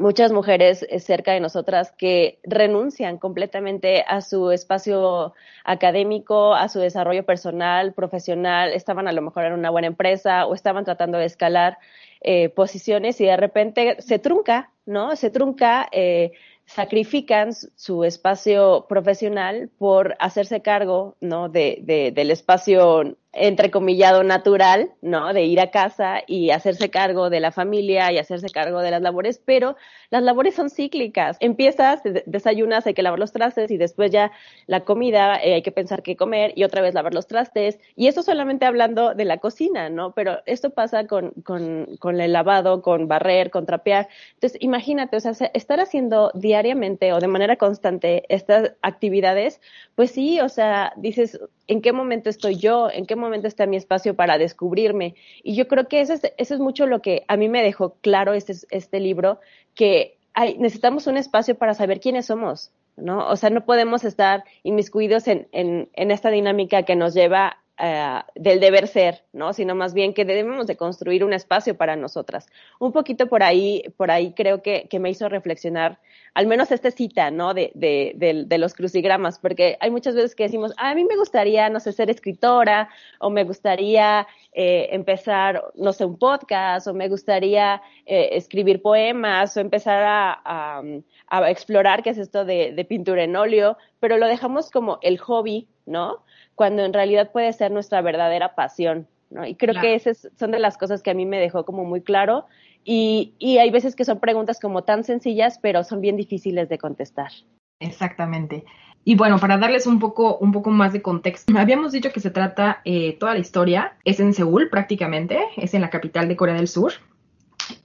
muchas 0.00 0.32
mujeres 0.32 0.84
eh, 0.88 0.98
cerca 0.98 1.32
de 1.32 1.40
nosotras 1.40 1.92
que 1.92 2.38
renuncian 2.42 3.18
completamente 3.18 4.02
a 4.08 4.22
su 4.22 4.50
espacio 4.50 5.34
académico, 5.64 6.54
a 6.54 6.68
su 6.68 6.80
desarrollo 6.80 7.24
personal, 7.24 7.92
profesional, 7.92 8.72
estaban 8.72 9.06
a 9.06 9.12
lo 9.12 9.22
mejor 9.22 9.44
en 9.44 9.52
una 9.52 9.70
buena 9.70 9.86
empresa 9.86 10.46
o 10.46 10.54
estaban 10.54 10.84
tratando 10.84 11.18
de 11.18 11.26
escalar 11.26 11.78
eh, 12.22 12.48
posiciones 12.48 13.20
y 13.20 13.26
de 13.26 13.36
repente 13.36 13.96
se 14.00 14.18
trunca, 14.18 14.72
¿no? 14.86 15.14
Se 15.16 15.30
trunca 15.30 15.88
eh, 15.92 16.32
sacrifican 16.64 17.52
su 17.52 18.04
espacio 18.04 18.86
profesional 18.88 19.70
por 19.78 20.16
hacerse 20.18 20.62
cargo, 20.62 21.16
¿no? 21.20 21.48
De, 21.48 21.78
de, 21.82 22.10
del 22.10 22.30
espacio 22.30 23.16
entrecomillado 23.32 24.24
natural, 24.24 24.92
¿no? 25.02 25.32
De 25.32 25.44
ir 25.44 25.60
a 25.60 25.70
casa 25.70 26.22
y 26.26 26.50
hacerse 26.50 26.90
cargo 26.90 27.30
de 27.30 27.38
la 27.38 27.52
familia 27.52 28.10
y 28.10 28.18
hacerse 28.18 28.48
cargo 28.50 28.80
de 28.80 28.90
las 28.90 29.02
labores, 29.02 29.40
pero 29.44 29.76
las 30.10 30.22
labores 30.22 30.54
son 30.56 30.68
cíclicas. 30.68 31.36
Empiezas, 31.40 32.02
desayunas, 32.26 32.86
hay 32.86 32.94
que 32.94 33.02
lavar 33.02 33.20
los 33.20 33.32
trastes 33.32 33.70
y 33.70 33.76
después 33.76 34.10
ya 34.10 34.32
la 34.66 34.80
comida, 34.80 35.36
eh, 35.36 35.54
hay 35.54 35.62
que 35.62 35.70
pensar 35.70 36.02
qué 36.02 36.16
comer 36.16 36.52
y 36.56 36.64
otra 36.64 36.82
vez 36.82 36.94
lavar 36.94 37.14
los 37.14 37.28
trastes. 37.28 37.78
Y 37.94 38.08
eso 38.08 38.22
solamente 38.22 38.66
hablando 38.66 39.14
de 39.14 39.24
la 39.24 39.38
cocina, 39.38 39.90
¿no? 39.90 40.12
Pero 40.12 40.38
esto 40.46 40.70
pasa 40.70 41.06
con, 41.06 41.30
con, 41.44 41.86
con 42.00 42.20
el 42.20 42.32
lavado, 42.32 42.82
con 42.82 43.06
barrer, 43.06 43.50
con 43.50 43.64
trapear. 43.64 44.08
Entonces, 44.34 44.60
imagínate, 44.60 45.16
o 45.16 45.20
sea, 45.20 45.32
estar 45.54 45.78
haciendo 45.78 46.32
diariamente 46.34 47.12
o 47.12 47.20
de 47.20 47.28
manera 47.28 47.56
constante 47.56 48.24
estas 48.28 48.72
actividades, 48.82 49.60
pues 49.94 50.10
sí, 50.10 50.40
o 50.40 50.48
sea, 50.48 50.92
dices, 50.96 51.38
¿en 51.70 51.80
qué 51.82 51.92
momento 51.92 52.28
estoy 52.28 52.56
yo? 52.56 52.90
¿En 52.90 53.06
qué 53.06 53.14
momento 53.14 53.46
está 53.46 53.64
mi 53.64 53.76
espacio 53.76 54.14
para 54.16 54.38
descubrirme. 54.38 55.14
Y 55.44 55.54
yo 55.54 55.68
creo 55.68 55.86
que 55.86 56.00
eso 56.00 56.14
es, 56.14 56.22
eso 56.36 56.54
es 56.54 56.60
mucho 56.60 56.86
lo 56.86 57.00
que 57.00 57.24
a 57.28 57.36
mí 57.36 57.48
me 57.48 57.62
dejó 57.62 57.94
claro 58.00 58.34
este, 58.34 58.54
este 58.70 58.98
libro, 58.98 59.38
que 59.76 60.18
hay, 60.34 60.58
necesitamos 60.58 61.06
un 61.06 61.16
espacio 61.16 61.54
para 61.54 61.74
saber 61.74 62.00
quiénes 62.00 62.26
somos, 62.26 62.72
¿no? 62.96 63.24
O 63.28 63.36
sea, 63.36 63.50
no 63.50 63.64
podemos 63.64 64.04
estar 64.04 64.42
inmiscuidos 64.64 65.28
en, 65.28 65.46
en, 65.52 65.88
en 65.92 66.10
esta 66.10 66.30
dinámica 66.30 66.82
que 66.82 66.96
nos 66.96 67.14
lleva 67.14 67.58
uh, 67.80 68.20
del 68.34 68.60
deber 68.60 68.86
ser, 68.86 69.22
¿no? 69.32 69.52
Sino 69.52 69.74
más 69.74 69.94
bien 69.94 70.14
que 70.14 70.24
debemos 70.24 70.66
de 70.66 70.76
construir 70.76 71.24
un 71.24 71.32
espacio 71.32 71.76
para 71.76 71.96
nosotras. 71.96 72.46
Un 72.78 72.92
poquito 72.92 73.28
por 73.28 73.42
ahí, 73.42 73.82
por 73.96 74.10
ahí 74.10 74.32
creo 74.32 74.62
que, 74.62 74.88
me 75.00 75.10
hizo 75.10 75.28
reflexionar, 75.28 75.98
al 76.34 76.46
menos 76.46 76.70
esta 76.70 76.90
cita, 76.90 77.30
¿no? 77.30 77.54
De, 77.54 77.72
de, 77.74 78.12
de, 78.16 78.44
de, 78.46 78.58
los 78.58 78.74
crucigramas, 78.74 79.38
porque 79.38 79.78
hay 79.80 79.90
muchas 79.90 80.14
veces 80.14 80.34
que 80.34 80.44
decimos, 80.44 80.72
a 80.76 80.94
mí 80.94 81.04
me 81.04 81.16
gustaría, 81.16 81.68
no 81.70 81.80
sé, 81.80 81.92
ser 81.92 82.10
escritora, 82.10 82.90
o 83.18 83.30
me 83.30 83.44
gustaría 83.44 84.26
eh, 84.52 84.88
empezar, 84.92 85.64
no 85.74 85.92
sé, 85.92 86.04
un 86.04 86.18
podcast, 86.18 86.86
o 86.86 86.94
me 86.94 87.08
gustaría 87.08 87.80
eh, 88.04 88.30
escribir 88.32 88.82
poemas, 88.82 89.56
o 89.56 89.60
empezar 89.60 90.02
a, 90.02 90.82
a, 91.28 91.50
explorar 91.50 92.02
qué 92.02 92.10
es 92.10 92.18
esto 92.18 92.44
de 92.44 92.86
pintura 92.88 93.24
en 93.24 93.36
óleo, 93.36 93.78
pero 94.00 94.16
lo 94.16 94.26
dejamos 94.26 94.70
como 94.70 94.98
el 95.02 95.18
hobby, 95.18 95.68
¿no? 95.86 96.24
Cuando 96.60 96.84
en 96.84 96.92
realidad 96.92 97.30
puede 97.32 97.54
ser 97.54 97.70
nuestra 97.70 98.02
verdadera 98.02 98.54
pasión, 98.54 99.08
¿no? 99.30 99.46
Y 99.46 99.54
creo 99.54 99.72
claro. 99.72 99.88
que 99.88 99.94
esas 99.94 100.28
son 100.38 100.50
de 100.50 100.58
las 100.58 100.76
cosas 100.76 101.02
que 101.02 101.10
a 101.10 101.14
mí 101.14 101.24
me 101.24 101.38
dejó 101.40 101.64
como 101.64 101.86
muy 101.86 102.02
claro 102.02 102.44
y, 102.84 103.32
y 103.38 103.56
hay 103.56 103.70
veces 103.70 103.96
que 103.96 104.04
son 104.04 104.20
preguntas 104.20 104.60
como 104.60 104.84
tan 104.84 105.02
sencillas, 105.02 105.58
pero 105.58 105.84
son 105.84 106.02
bien 106.02 106.18
difíciles 106.18 106.68
de 106.68 106.76
contestar. 106.76 107.30
Exactamente. 107.78 108.66
Y 109.06 109.14
bueno, 109.14 109.38
para 109.38 109.56
darles 109.56 109.86
un 109.86 109.98
poco, 109.98 110.36
un 110.36 110.52
poco 110.52 110.68
más 110.68 110.92
de 110.92 111.00
contexto, 111.00 111.50
habíamos 111.56 111.92
dicho 111.92 112.12
que 112.12 112.20
se 112.20 112.30
trata, 112.30 112.82
eh, 112.84 113.16
toda 113.18 113.32
la 113.32 113.40
historia 113.40 113.94
es 114.04 114.20
en 114.20 114.34
Seúl 114.34 114.68
prácticamente, 114.68 115.40
es 115.56 115.72
en 115.72 115.80
la 115.80 115.88
capital 115.88 116.28
de 116.28 116.36
Corea 116.36 116.56
del 116.56 116.68
Sur, 116.68 116.92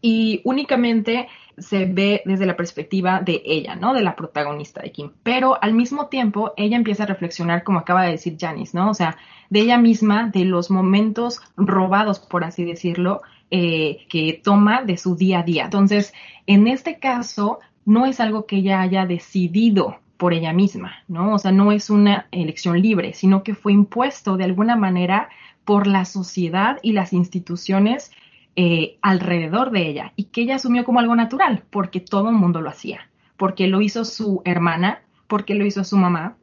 y 0.01 0.41
únicamente 0.43 1.29
se 1.57 1.85
ve 1.85 2.21
desde 2.25 2.45
la 2.45 2.57
perspectiva 2.57 3.21
de 3.21 3.41
ella, 3.45 3.75
¿no? 3.75 3.93
De 3.93 4.01
la 4.01 4.15
protagonista 4.15 4.81
de 4.81 4.91
Kim. 4.91 5.11
Pero 5.23 5.61
al 5.61 5.73
mismo 5.73 6.07
tiempo, 6.07 6.53
ella 6.57 6.77
empieza 6.77 7.03
a 7.03 7.07
reflexionar, 7.07 7.63
como 7.63 7.79
acaba 7.79 8.03
de 8.03 8.11
decir 8.11 8.37
Janice, 8.39 8.77
¿no? 8.77 8.89
O 8.89 8.93
sea, 8.93 9.17
de 9.49 9.61
ella 9.61 9.77
misma, 9.77 10.29
de 10.29 10.45
los 10.45 10.69
momentos 10.69 11.41
robados, 11.55 12.19
por 12.19 12.43
así 12.43 12.65
decirlo, 12.65 13.21
eh, 13.51 14.05
que 14.09 14.41
toma 14.43 14.81
de 14.83 14.97
su 14.97 15.15
día 15.15 15.39
a 15.39 15.43
día. 15.43 15.65
Entonces, 15.65 16.13
en 16.47 16.67
este 16.67 16.99
caso, 16.99 17.59
no 17.85 18.05
es 18.05 18.19
algo 18.19 18.45
que 18.45 18.57
ella 18.57 18.81
haya 18.81 19.05
decidido 19.05 19.99
por 20.17 20.33
ella 20.33 20.53
misma, 20.53 21.03
¿no? 21.07 21.33
O 21.33 21.39
sea, 21.39 21.51
no 21.51 21.71
es 21.71 21.89
una 21.89 22.27
elección 22.31 22.81
libre, 22.81 23.13
sino 23.13 23.43
que 23.43 23.53
fue 23.53 23.73
impuesto 23.73 24.37
de 24.37 24.45
alguna 24.45 24.75
manera 24.75 25.29
por 25.65 25.87
la 25.87 26.05
sociedad 26.05 26.79
y 26.81 26.93
las 26.93 27.13
instituciones 27.13 28.11
eh, 28.55 28.97
alrededor 29.01 29.71
de 29.71 29.87
ella 29.87 30.13
y 30.15 30.25
que 30.25 30.41
ella 30.41 30.55
asumió 30.55 30.85
como 30.85 30.99
algo 30.99 31.15
natural, 31.15 31.63
porque 31.69 31.99
todo 31.99 32.29
el 32.29 32.35
mundo 32.35 32.61
lo 32.61 32.69
hacía, 32.69 33.09
porque 33.37 33.67
lo 33.67 33.81
hizo 33.81 34.05
su 34.05 34.41
hermana, 34.45 35.01
porque 35.27 35.55
lo 35.55 35.65
hizo 35.65 35.83
su 35.83 35.97
mamá, 35.97 36.37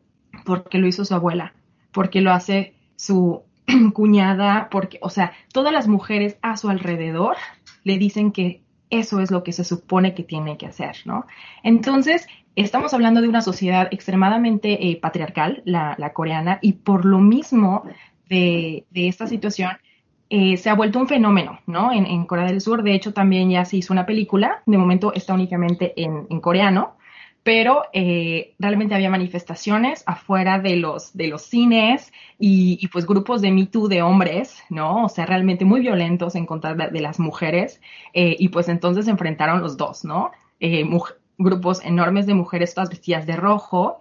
porque 0.45 0.79
lo 0.79 0.87
hizo 0.87 1.05
su 1.05 1.15
abuela, 1.15 1.55
porque 1.91 2.21
lo 2.21 2.33
hace 2.33 2.75
su 2.97 3.43
cuñada, 3.95 4.69
porque, 4.71 4.99
o 5.03 5.11
sea, 5.11 5.33
todas 5.53 5.73
las 5.73 5.89
mujeres 5.89 6.37
a 6.43 6.57
su 6.57 6.69
alrededor 6.69 7.37
le 7.85 7.99
dicen 7.99 8.33
que 8.33 8.63
eso 8.91 9.21
es 9.21 9.31
lo 9.31 9.43
que 9.43 9.53
se 9.53 9.65
supone 9.65 10.15
que 10.15 10.23
tiene 10.23 10.59
que 10.59 10.67
hacer, 10.67 10.97
¿no? 11.07 11.27
Entonces, 11.63 12.27
estamos 12.57 12.93
hablando 12.93 13.23
de 13.23 13.29
una 13.29 13.41
sociedad 13.41 13.89
extremadamente 13.91 14.91
eh, 14.91 14.99
patriarcal, 15.01 15.63
la, 15.65 15.95
la, 15.99 16.13
coreana, 16.13 16.59
y 16.61 16.75
por 16.75 17.07
lo 17.07 17.19
mismo 17.19 17.85
de, 18.29 18.85
de 18.91 19.09
esta 19.09 19.27
situación, 19.27 19.71
eh, 20.35 20.57
se 20.57 20.71
ha 20.71 20.75
vuelto 20.75 20.99
un 20.99 21.09
fenómeno, 21.09 21.61
¿no? 21.67 21.93
En, 21.93 22.25
Corea 22.25 22.47
del 22.47 22.63
Sur, 22.63 22.83
de 22.83 22.95
hecho, 22.95 23.13
también 23.13 23.51
ya 23.51 23.67
se 23.67 23.77
hizo 23.77 23.93
una 23.93 24.07
película, 24.07 24.63
de 24.65 24.79
momento 24.79 25.13
está 25.13 25.35
únicamente 25.35 25.93
en, 25.95 26.41
coreano, 26.41 26.97
pero 27.43 27.83
eh, 27.93 28.55
realmente 28.59 28.95
había 28.95 29.11
manifestaciones 29.11 30.03
afuera 30.07 30.59
de 30.59 30.77
los, 30.77 31.15
de 31.15 31.27
los 31.27 31.43
cines 31.43 32.15
y, 32.39 32.89
pues 32.89 33.05
grupos 33.05 33.43
de 33.43 33.51
Me 33.51 33.67
Too 33.67 33.89
de 33.89 34.01
hombres, 34.01 34.57
¿no? 34.71 35.05
O 35.05 35.11
sea, 35.11 35.27
realmente 35.27 35.67
muy 35.67 35.83
violentos 35.83 36.35
en 36.35 36.47
contra 36.47 36.73
de, 36.73 37.01
las 37.03 37.21
mujeres 37.21 37.83
eh, 38.15 38.35
y 38.39 38.49
pues 38.49 38.71
entonces 38.71 39.05
se 39.05 39.11
enfrentaron 39.11 39.61
los 39.61 39.77
dos, 39.77 40.03
¿no? 40.03 40.31
grupos 41.37 41.85
enormes 41.85 42.25
de 42.25 42.33
mujeres 42.33 42.73
todas 42.73 42.89
vestidas 42.89 43.27
de 43.27 43.37
rojo 43.37 44.01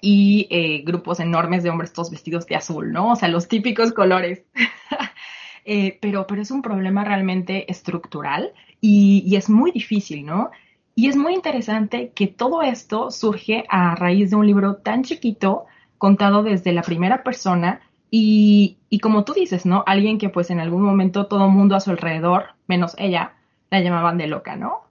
y 0.00 0.82
grupos 0.86 1.20
enormes 1.20 1.62
de 1.64 1.68
hombres 1.68 1.92
todos 1.92 2.10
vestidos 2.10 2.46
de 2.46 2.56
azul, 2.56 2.92
¿no? 2.92 3.12
O 3.12 3.16
sea, 3.16 3.28
los 3.28 3.46
típicos 3.46 3.92
colores. 3.92 4.44
Eh, 5.72 5.98
pero, 6.00 6.26
pero 6.26 6.42
es 6.42 6.50
un 6.50 6.62
problema 6.62 7.04
realmente 7.04 7.70
estructural 7.70 8.52
y, 8.80 9.36
es 9.36 9.48
muy 9.48 9.70
difícil, 9.70 10.26
¿no? 10.26 10.50
Y 10.96 11.08
es 11.08 11.14
muy 11.14 11.32
interesante 11.32 12.10
que 12.12 12.26
todo 12.26 12.62
esto 12.62 13.12
surge 13.12 13.66
a 13.68 13.94
raíz 13.94 14.30
de 14.30 14.36
un 14.36 14.48
libro 14.48 14.78
tan 14.78 15.04
chiquito, 15.04 15.66
contado 15.96 16.42
desde 16.42 16.72
la 16.72 16.82
primera 16.82 17.22
persona 17.22 17.82
y, 18.10 18.78
y 18.88 18.98
como 18.98 19.22
tú 19.22 19.32
dices, 19.32 19.64
¿no? 19.64 19.84
Alguien 19.86 20.18
que 20.18 20.28
pues 20.28 20.50
en 20.50 20.58
algún 20.58 20.82
momento 20.82 21.26
todo 21.26 21.44
el 21.44 21.52
mundo 21.52 21.76
a 21.76 21.80
su 21.80 21.90
alrededor, 21.90 22.46
menos 22.66 22.96
ella, 22.98 23.34
la 23.70 23.80
llamaban 23.80 24.18
de 24.18 24.26
loca, 24.26 24.56
¿no? 24.56 24.89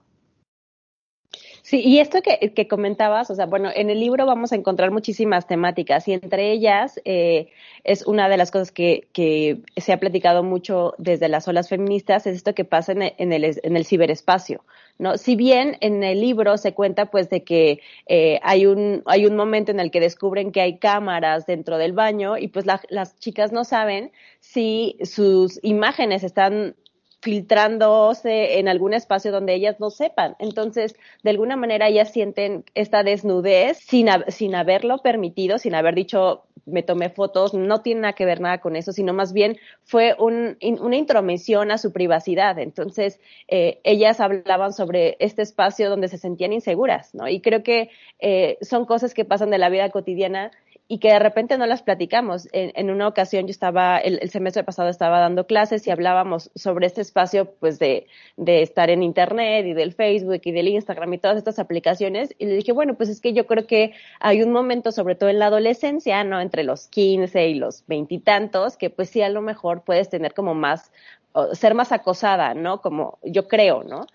Sí, 1.70 1.82
y 1.84 2.00
esto 2.00 2.18
que, 2.20 2.66
comentabas, 2.66 3.30
o 3.30 3.36
sea, 3.36 3.46
bueno, 3.46 3.70
en 3.72 3.90
el 3.90 4.00
libro 4.00 4.26
vamos 4.26 4.50
a 4.50 4.56
encontrar 4.56 4.90
muchísimas 4.90 5.46
temáticas 5.46 6.08
y 6.08 6.14
entre 6.14 6.50
ellas 6.50 7.00
eh, 7.04 7.46
es 7.84 8.04
una 8.08 8.28
de 8.28 8.36
las 8.36 8.50
cosas 8.50 8.72
que, 8.72 9.06
que, 9.12 9.60
se 9.76 9.92
ha 9.92 10.00
platicado 10.00 10.42
mucho 10.42 10.94
desde 10.98 11.28
las 11.28 11.46
olas 11.46 11.68
feministas, 11.68 12.26
es 12.26 12.34
esto 12.34 12.56
que 12.56 12.64
pasa 12.64 12.90
en 12.90 13.02
el, 13.02 13.56
en 13.62 13.76
el, 13.76 13.86
ciberespacio, 13.86 14.64
¿no? 14.98 15.16
Si 15.16 15.36
bien 15.36 15.76
en 15.80 16.02
el 16.02 16.20
libro 16.20 16.56
se 16.56 16.74
cuenta 16.74 17.06
pues 17.06 17.30
de 17.30 17.44
que 17.44 17.78
eh, 18.06 18.40
hay, 18.42 18.66
un, 18.66 19.04
hay 19.06 19.26
un 19.26 19.36
momento 19.36 19.70
en 19.70 19.78
el 19.78 19.92
que 19.92 20.00
descubren 20.00 20.50
que 20.50 20.62
hay 20.62 20.78
cámaras 20.78 21.46
dentro 21.46 21.78
del 21.78 21.92
baño 21.92 22.36
y 22.36 22.48
pues 22.48 22.66
las 22.66 23.16
chicas 23.20 23.52
no 23.52 23.62
saben 23.62 24.10
si 24.40 24.96
sus 25.04 25.60
imágenes 25.62 26.24
están 26.24 26.74
filtrándose 27.20 28.58
en 28.58 28.68
algún 28.68 28.94
espacio 28.94 29.30
donde 29.30 29.54
ellas 29.54 29.78
no 29.78 29.90
sepan. 29.90 30.36
Entonces, 30.38 30.96
de 31.22 31.30
alguna 31.30 31.56
manera 31.56 31.88
ellas 31.88 32.12
sienten 32.12 32.64
esta 32.74 33.02
desnudez 33.02 33.78
sin, 33.78 34.08
sin 34.28 34.54
haberlo 34.54 34.98
permitido, 34.98 35.58
sin 35.58 35.74
haber 35.74 35.94
dicho 35.94 36.44
me 36.66 36.82
tomé 36.82 37.10
fotos, 37.10 37.54
no 37.54 37.82
tiene 37.82 38.02
nada 38.02 38.12
que 38.14 38.24
ver 38.24 38.40
nada 38.40 38.58
con 38.58 38.76
eso, 38.76 38.92
sino 38.92 39.12
más 39.12 39.32
bien 39.32 39.58
fue 39.84 40.14
un, 40.18 40.56
una 40.80 40.96
intromisión 40.96 41.70
a 41.70 41.78
su 41.78 41.92
privacidad. 41.92 42.58
Entonces, 42.58 43.20
eh, 43.48 43.80
ellas 43.84 44.20
hablaban 44.20 44.72
sobre 44.72 45.16
este 45.20 45.42
espacio 45.42 45.90
donde 45.90 46.08
se 46.08 46.18
sentían 46.18 46.52
inseguras, 46.52 47.14
¿no? 47.14 47.28
Y 47.28 47.40
creo 47.40 47.62
que 47.62 47.90
eh, 48.20 48.58
son 48.60 48.84
cosas 48.84 49.14
que 49.14 49.24
pasan 49.24 49.50
de 49.50 49.58
la 49.58 49.68
vida 49.68 49.90
cotidiana 49.90 50.52
y 50.92 50.98
que 50.98 51.12
de 51.12 51.20
repente 51.20 51.56
no 51.56 51.66
las 51.66 51.84
platicamos. 51.84 52.48
En, 52.50 52.90
una 52.90 53.06
ocasión 53.06 53.46
yo 53.46 53.52
estaba, 53.52 53.98
el, 53.98 54.28
semestre 54.28 54.64
pasado 54.64 54.88
estaba 54.88 55.20
dando 55.20 55.46
clases 55.46 55.86
y 55.86 55.92
hablábamos 55.92 56.50
sobre 56.56 56.88
este 56.88 57.00
espacio, 57.00 57.54
pues 57.60 57.78
de, 57.78 58.08
de, 58.36 58.62
estar 58.62 58.90
en 58.90 59.04
Internet 59.04 59.66
y 59.66 59.72
del 59.72 59.92
Facebook 59.92 60.40
y 60.42 60.50
del 60.50 60.66
Instagram 60.66 61.14
y 61.14 61.18
todas 61.18 61.36
estas 61.36 61.60
aplicaciones. 61.60 62.34
Y 62.40 62.46
le 62.46 62.56
dije, 62.56 62.72
bueno, 62.72 62.94
pues 62.94 63.08
es 63.08 63.20
que 63.20 63.32
yo 63.32 63.46
creo 63.46 63.68
que 63.68 63.92
hay 64.18 64.42
un 64.42 64.50
momento, 64.50 64.90
sobre 64.90 65.14
todo 65.14 65.30
en 65.30 65.38
la 65.38 65.46
adolescencia, 65.46 66.24
¿no? 66.24 66.40
Entre 66.40 66.64
los 66.64 66.88
15 66.88 67.46
y 67.46 67.54
los 67.54 67.84
veintitantos, 67.86 68.76
que 68.76 68.90
pues 68.90 69.10
sí 69.10 69.22
a 69.22 69.28
lo 69.28 69.42
mejor 69.42 69.84
puedes 69.84 70.08
tener 70.08 70.34
como 70.34 70.54
más, 70.56 70.90
ser 71.52 71.74
más 71.74 71.92
acosada, 71.92 72.54
¿no? 72.54 72.80
Como 72.80 73.20
yo 73.22 73.46
creo, 73.46 73.84
¿no? 73.84 74.06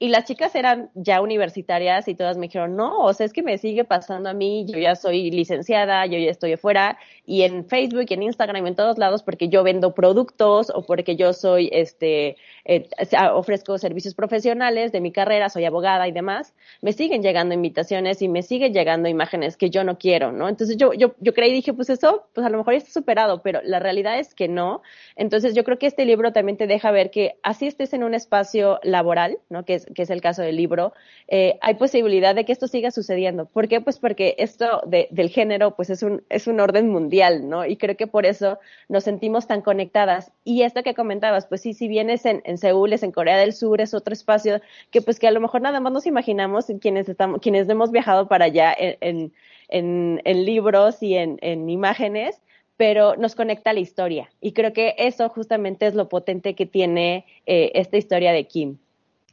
Y 0.00 0.08
las 0.08 0.24
chicas 0.26 0.54
eran 0.54 0.90
ya 0.94 1.20
universitarias 1.20 2.06
y 2.06 2.14
todas 2.14 2.36
me 2.36 2.46
dijeron, 2.46 2.76
no, 2.76 2.98
o 2.98 3.12
sea, 3.12 3.26
es 3.26 3.32
que 3.32 3.42
me 3.42 3.58
sigue 3.58 3.84
pasando 3.84 4.28
a 4.28 4.32
mí, 4.32 4.64
yo 4.68 4.78
ya 4.78 4.94
soy 4.94 5.30
licenciada, 5.32 6.06
yo 6.06 6.18
ya 6.18 6.30
estoy 6.30 6.52
afuera, 6.52 6.98
y 7.26 7.42
en 7.42 7.64
Facebook 7.66 8.06
y 8.08 8.14
en 8.14 8.22
Instagram 8.22 8.64
y 8.64 8.68
en 8.68 8.76
todos 8.76 8.96
lados 8.96 9.24
porque 9.24 9.48
yo 9.48 9.64
vendo 9.64 9.94
productos 9.94 10.70
o 10.72 10.82
porque 10.86 11.16
yo 11.16 11.32
soy, 11.32 11.68
este, 11.72 12.36
eh, 12.64 12.88
ofrezco 13.32 13.76
servicios 13.78 14.14
profesionales 14.14 14.92
de 14.92 15.00
mi 15.00 15.10
carrera, 15.10 15.48
soy 15.48 15.64
abogada 15.64 16.06
y 16.06 16.12
demás, 16.12 16.54
me 16.80 16.92
siguen 16.92 17.22
llegando 17.22 17.54
invitaciones 17.54 18.22
y 18.22 18.28
me 18.28 18.42
siguen 18.42 18.72
llegando 18.72 19.08
imágenes 19.08 19.56
que 19.56 19.68
yo 19.68 19.82
no 19.82 19.98
quiero, 19.98 20.30
¿no? 20.30 20.48
Entonces 20.48 20.76
yo, 20.76 20.92
yo, 20.92 21.16
yo 21.18 21.34
creí 21.34 21.52
dije, 21.52 21.72
pues 21.72 21.90
eso, 21.90 22.28
pues 22.34 22.46
a 22.46 22.50
lo 22.50 22.58
mejor 22.58 22.74
ya 22.74 22.78
está 22.78 22.92
superado, 22.92 23.42
pero 23.42 23.60
la 23.64 23.80
realidad 23.80 24.18
es 24.20 24.34
que 24.34 24.46
no. 24.46 24.82
Entonces 25.16 25.54
yo 25.56 25.64
creo 25.64 25.78
que 25.78 25.86
este 25.86 26.04
libro 26.04 26.32
también 26.32 26.56
te 26.56 26.68
deja 26.68 26.92
ver 26.92 27.10
que 27.10 27.38
así 27.42 27.66
estés 27.66 27.92
en 27.94 28.04
un 28.04 28.14
espacio 28.14 28.78
laboral, 28.84 29.38
¿no? 29.48 29.64
Que 29.64 29.74
es 29.74 29.87
que 29.94 30.02
es 30.02 30.10
el 30.10 30.20
caso 30.20 30.42
del 30.42 30.56
libro, 30.56 30.92
eh, 31.28 31.58
hay 31.60 31.74
posibilidad 31.74 32.34
de 32.34 32.44
que 32.44 32.52
esto 32.52 32.68
siga 32.68 32.90
sucediendo. 32.90 33.46
¿Por 33.46 33.68
qué? 33.68 33.80
Pues 33.80 33.98
porque 33.98 34.34
esto 34.38 34.82
de, 34.86 35.08
del 35.10 35.30
género, 35.30 35.76
pues 35.76 35.90
es 35.90 36.02
un, 36.02 36.22
es 36.28 36.46
un 36.46 36.60
orden 36.60 36.88
mundial, 36.88 37.48
¿no? 37.48 37.64
Y 37.64 37.76
creo 37.76 37.96
que 37.96 38.06
por 38.06 38.26
eso 38.26 38.58
nos 38.88 39.04
sentimos 39.04 39.46
tan 39.46 39.62
conectadas. 39.62 40.32
Y 40.44 40.62
esto 40.62 40.82
que 40.82 40.94
comentabas, 40.94 41.46
pues 41.46 41.60
sí, 41.62 41.74
si 41.74 41.88
vienes 41.88 42.24
en, 42.26 42.42
en 42.44 42.58
Seúl, 42.58 42.92
es 42.92 43.02
en 43.02 43.12
Corea 43.12 43.36
del 43.36 43.52
Sur, 43.52 43.80
es 43.80 43.94
otro 43.94 44.12
espacio 44.12 44.60
que 44.90 45.02
pues 45.02 45.18
que 45.18 45.28
a 45.28 45.32
lo 45.32 45.40
mejor 45.40 45.60
nada 45.60 45.80
más 45.80 45.92
nos 45.92 46.06
imaginamos 46.06 46.66
quienes 46.80 47.08
estamos, 47.08 47.40
quienes 47.40 47.68
hemos 47.68 47.90
viajado 47.90 48.28
para 48.28 48.46
allá 48.46 48.74
en, 48.78 49.32
en, 49.68 50.44
libros 50.44 51.02
y 51.02 51.14
en, 51.14 51.38
en 51.42 51.68
imágenes, 51.68 52.40
pero 52.76 53.16
nos 53.16 53.34
conecta 53.34 53.72
la 53.72 53.80
historia. 53.80 54.30
Y 54.40 54.52
creo 54.52 54.72
que 54.72 54.94
eso 54.98 55.28
justamente 55.28 55.86
es 55.86 55.94
lo 55.94 56.08
potente 56.08 56.54
que 56.54 56.66
tiene 56.66 57.26
eh, 57.46 57.72
esta 57.74 57.96
historia 57.96 58.32
de 58.32 58.46
Kim. 58.46 58.78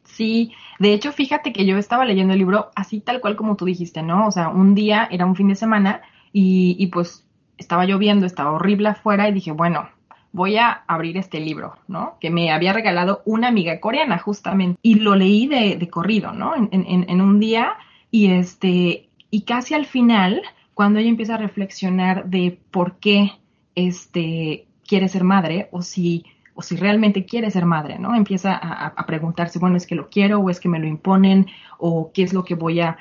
Sí, 0.05 0.53
de 0.79 0.93
hecho, 0.93 1.11
fíjate 1.11 1.51
que 1.51 1.65
yo 1.65 1.77
estaba 1.77 2.05
leyendo 2.05 2.33
el 2.33 2.39
libro 2.39 2.71
así 2.75 3.01
tal 3.01 3.21
cual 3.21 3.35
como 3.35 3.55
tú 3.55 3.65
dijiste, 3.65 4.01
¿no? 4.01 4.27
O 4.27 4.31
sea, 4.31 4.49
un 4.49 4.75
día 4.75 5.07
era 5.11 5.25
un 5.25 5.35
fin 5.35 5.49
de 5.49 5.55
semana 5.55 6.01
y, 6.31 6.75
y 6.79 6.87
pues 6.87 7.25
estaba 7.57 7.85
lloviendo, 7.85 8.25
estaba 8.25 8.51
horrible 8.51 8.89
afuera 8.89 9.27
y 9.27 9.33
dije, 9.33 9.51
bueno, 9.51 9.89
voy 10.35 10.57
a 10.57 10.83
abrir 10.87 11.17
este 11.17 11.39
libro, 11.39 11.77
¿no? 11.87 12.17
Que 12.19 12.29
me 12.29 12.51
había 12.51 12.73
regalado 12.73 13.21
una 13.25 13.47
amiga 13.47 13.79
coreana 13.79 14.17
justamente 14.17 14.77
y 14.81 14.95
lo 14.95 15.15
leí 15.15 15.47
de, 15.47 15.77
de 15.77 15.89
corrido, 15.89 16.33
¿no? 16.33 16.55
En, 16.55 16.69
en, 16.71 17.09
en, 17.09 17.21
un 17.21 17.39
día 17.39 17.75
y 18.11 18.31
este, 18.31 19.07
y 19.31 19.41
casi 19.41 19.73
al 19.73 19.85
final, 19.85 20.41
cuando 20.73 20.99
ella 20.99 21.09
empieza 21.09 21.35
a 21.35 21.37
reflexionar 21.37 22.25
de 22.25 22.59
por 22.69 22.97
qué 22.99 23.31
este, 23.75 24.67
quiere 24.85 25.07
ser 25.07 25.23
madre 25.23 25.69
o 25.71 25.81
si 25.81 26.25
o 26.55 26.61
si 26.61 26.77
realmente 26.77 27.25
quiere 27.25 27.51
ser 27.51 27.65
madre, 27.65 27.99
¿no? 27.99 28.15
Empieza 28.15 28.55
a, 28.55 29.05
preguntarse, 29.05 29.59
bueno, 29.59 29.75
es 29.75 29.85
que 29.85 29.93
lo 29.93 30.09
quiero 30.09 30.39
o 30.39 30.49
es 30.49 30.61
que 30.61 30.69
me 30.69 30.79
lo 30.79 30.87
imponen 30.87 31.47
o 31.77 32.11
qué 32.13 32.23
es 32.23 32.33
lo 32.33 32.45
que 32.45 32.55
voy 32.55 32.79
a, 32.79 32.97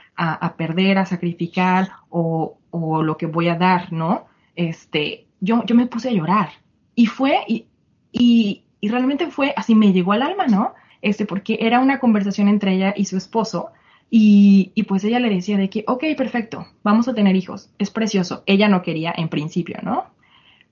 perder, 0.59 0.99
a 0.99 1.07
sacrificar 1.07 1.91
o, 2.11 2.59
lo 2.73 3.17
que 3.17 3.27
voy 3.27 3.49
a 3.49 3.55
dar, 3.55 3.93
¿no? 3.93 4.27
Este, 4.57 5.27
yo, 5.41 5.65
yo 5.65 5.77
me 5.77 5.87
puse 5.87 6.09
a 6.09 6.13
llorar 6.13 6.51
y 6.97 7.07
fue, 7.07 7.39
y, 7.47 7.67
y, 8.11 8.63
realmente 8.83 9.31
fue, 9.31 9.55
así 9.57 9.77
me 9.77 9.93
llegó 9.93 10.13
al 10.13 10.23
alma, 10.23 10.47
¿no? 10.49 10.75
Este, 11.01 11.25
porque 11.25 11.59
era 11.61 11.79
una 11.79 12.01
conversación 12.01 12.49
entre 12.49 12.75
ella 12.75 12.93
y 12.97 13.05
su 13.05 13.17
esposo 13.17 13.71
y, 14.11 14.73
y, 14.75 14.83
pues 14.83 15.05
ella 15.05 15.21
le 15.21 15.31
decía 15.31 15.57
de 15.57 15.71
que, 15.71 15.85
ok, 15.87 16.05
perfecto, 16.17 16.67
vamos 16.83 17.07
a 17.07 17.15
tener 17.15 17.37
hijos, 17.37 17.71
es 17.79 17.91
precioso. 17.91 18.43
Ella 18.47 18.69
no 18.69 18.83
quería 18.83 19.15
en 19.17 19.29
principio, 19.29 19.79
¿no? 19.83 20.07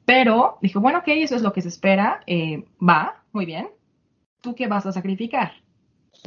Pero 0.04 0.58
dije, 0.60 0.78
bueno, 0.78 0.98
ok, 0.98 1.08
eso 1.08 1.36
es 1.36 1.42
lo 1.42 1.52
que 1.52 1.62
se 1.62 1.68
espera, 1.68 2.22
eh, 2.26 2.64
va, 2.80 3.22
muy 3.32 3.46
bien. 3.46 3.68
¿Tú 4.40 4.54
qué 4.54 4.66
vas 4.66 4.86
a 4.86 4.92
sacrificar? 4.92 5.52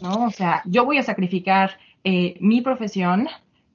¿No? 0.02 0.26
O 0.26 0.32
sea, 0.32 0.62
yo 0.66 0.86
voy 0.86 0.98
a 0.98 1.04
sacrificar 1.04 1.72
eh, 2.04 2.38
mi 2.40 2.62
profesión, 2.62 3.28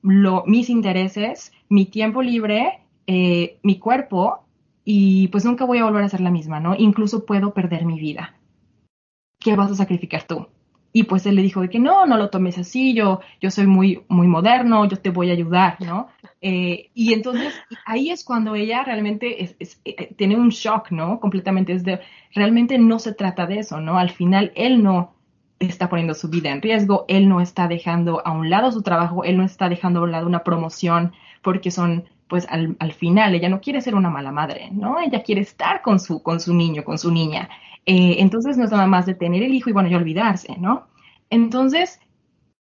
lo, 0.03 0.45
mis 0.47 0.71
intereses, 0.71 1.53
mi 1.69 1.87
tiempo 1.87 2.23
libre, 2.23 2.81
eh, 3.07 3.59
mi 3.63 3.79
cuerpo, 3.79 4.45
y 4.85 5.29
pues 5.29 5.45
nunca 5.45 5.65
voy 5.65 5.79
a 5.79 5.85
volver 5.85 6.05
a 6.05 6.09
ser 6.09 6.21
la 6.21 6.31
misma, 6.31 6.61
¿no? 6.61 6.75
Incluso 6.77 7.27
puedo 7.27 7.53
perder 7.53 7.85
mi 7.85 7.99
vida. 7.99 8.35
¿Qué 9.39 9.55
vas 9.57 9.71
a 9.71 9.75
sacrificar 9.75 10.25
tú? 10.25 10.47
Y 10.93 11.05
pues 11.05 11.25
él 11.27 11.37
le 11.37 11.43
dijo 11.43 11.61
de 11.61 11.69
que 11.69 11.79
no, 11.79 12.05
no 12.07 12.17
lo 12.17 12.31
tomes 12.31 12.59
así, 12.59 12.95
yo, 12.95 13.21
yo 13.41 13.51
soy 13.51 13.67
muy, 13.67 14.03
muy 14.09 14.27
moderno, 14.27 14.87
yo 14.87 14.97
te 14.97 15.11
voy 15.11 15.31
a 15.31 15.35
ayudar, 15.35 15.77
¿no? 15.81 16.09
Eh, 16.41 16.91
y 16.95 17.13
entonces 17.13 17.55
ahí 17.87 18.11
es 18.11 18.25
cuando 18.25 18.55
ella 18.55 18.83
realmente 18.83 19.45
es, 19.45 19.81
eh, 19.85 20.15
tiene 20.17 20.37
un 20.37 20.49
shock, 20.49 20.91
¿no? 20.91 21.21
Completamente 21.21 21.73
es 21.75 21.85
de, 21.85 22.01
realmente 22.35 22.79
no 22.79 22.99
se 22.99 23.15
trata 23.15 23.47
de 23.47 23.61
eso, 23.61 23.81
¿no? 23.81 23.99
Al 23.99 24.11
final 24.11 24.53
él 24.57 24.83
no 24.83 25.15
está 25.61 25.89
poniendo 25.89 26.15
su 26.15 26.29
vida 26.29 26.51
en 26.51 26.63
riesgo, 26.63 27.05
él 27.07 27.29
no 27.29 27.41
está 27.41 27.69
dejando 27.69 28.23
a 28.27 28.33
un 28.33 28.51
lado 28.51 28.73
su 28.73 28.83
trabajo, 28.83 29.25
él 29.25 29.37
no 29.37 29.45
está 29.45 29.69
dejando 29.69 30.01
a 30.01 30.03
un 30.05 30.13
lado 30.13 30.27
una 30.27 30.43
promoción, 30.43 31.13
porque 31.43 31.71
son, 31.71 32.05
pues 32.29 32.47
al, 32.49 32.77
al 32.81 32.93
final, 32.93 33.35
ella 33.35 33.49
no 33.49 33.61
quiere 33.61 33.81
ser 33.83 33.95
una 33.95 34.11
mala 34.11 34.33
madre, 34.33 34.71
¿no? 34.73 34.99
Ella 34.99 35.23
quiere 35.23 35.43
estar 35.43 35.83
con 35.83 36.01
su, 36.01 36.23
con 36.23 36.41
su 36.41 36.55
niño, 36.55 36.83
con 36.83 36.99
su 36.99 37.13
niña. 37.13 37.51
Eh, 37.87 38.17
entonces 38.19 38.57
no 38.57 38.65
es 38.65 38.71
nada 38.71 38.87
más 38.87 39.07
de 39.07 39.15
tener 39.15 39.43
el 39.43 39.55
hijo 39.55 39.71
y 39.71 39.73
bueno, 39.73 39.89
y 39.89 39.95
olvidarse, 39.95 40.57
¿no? 40.59 40.89
Entonces, 41.31 42.01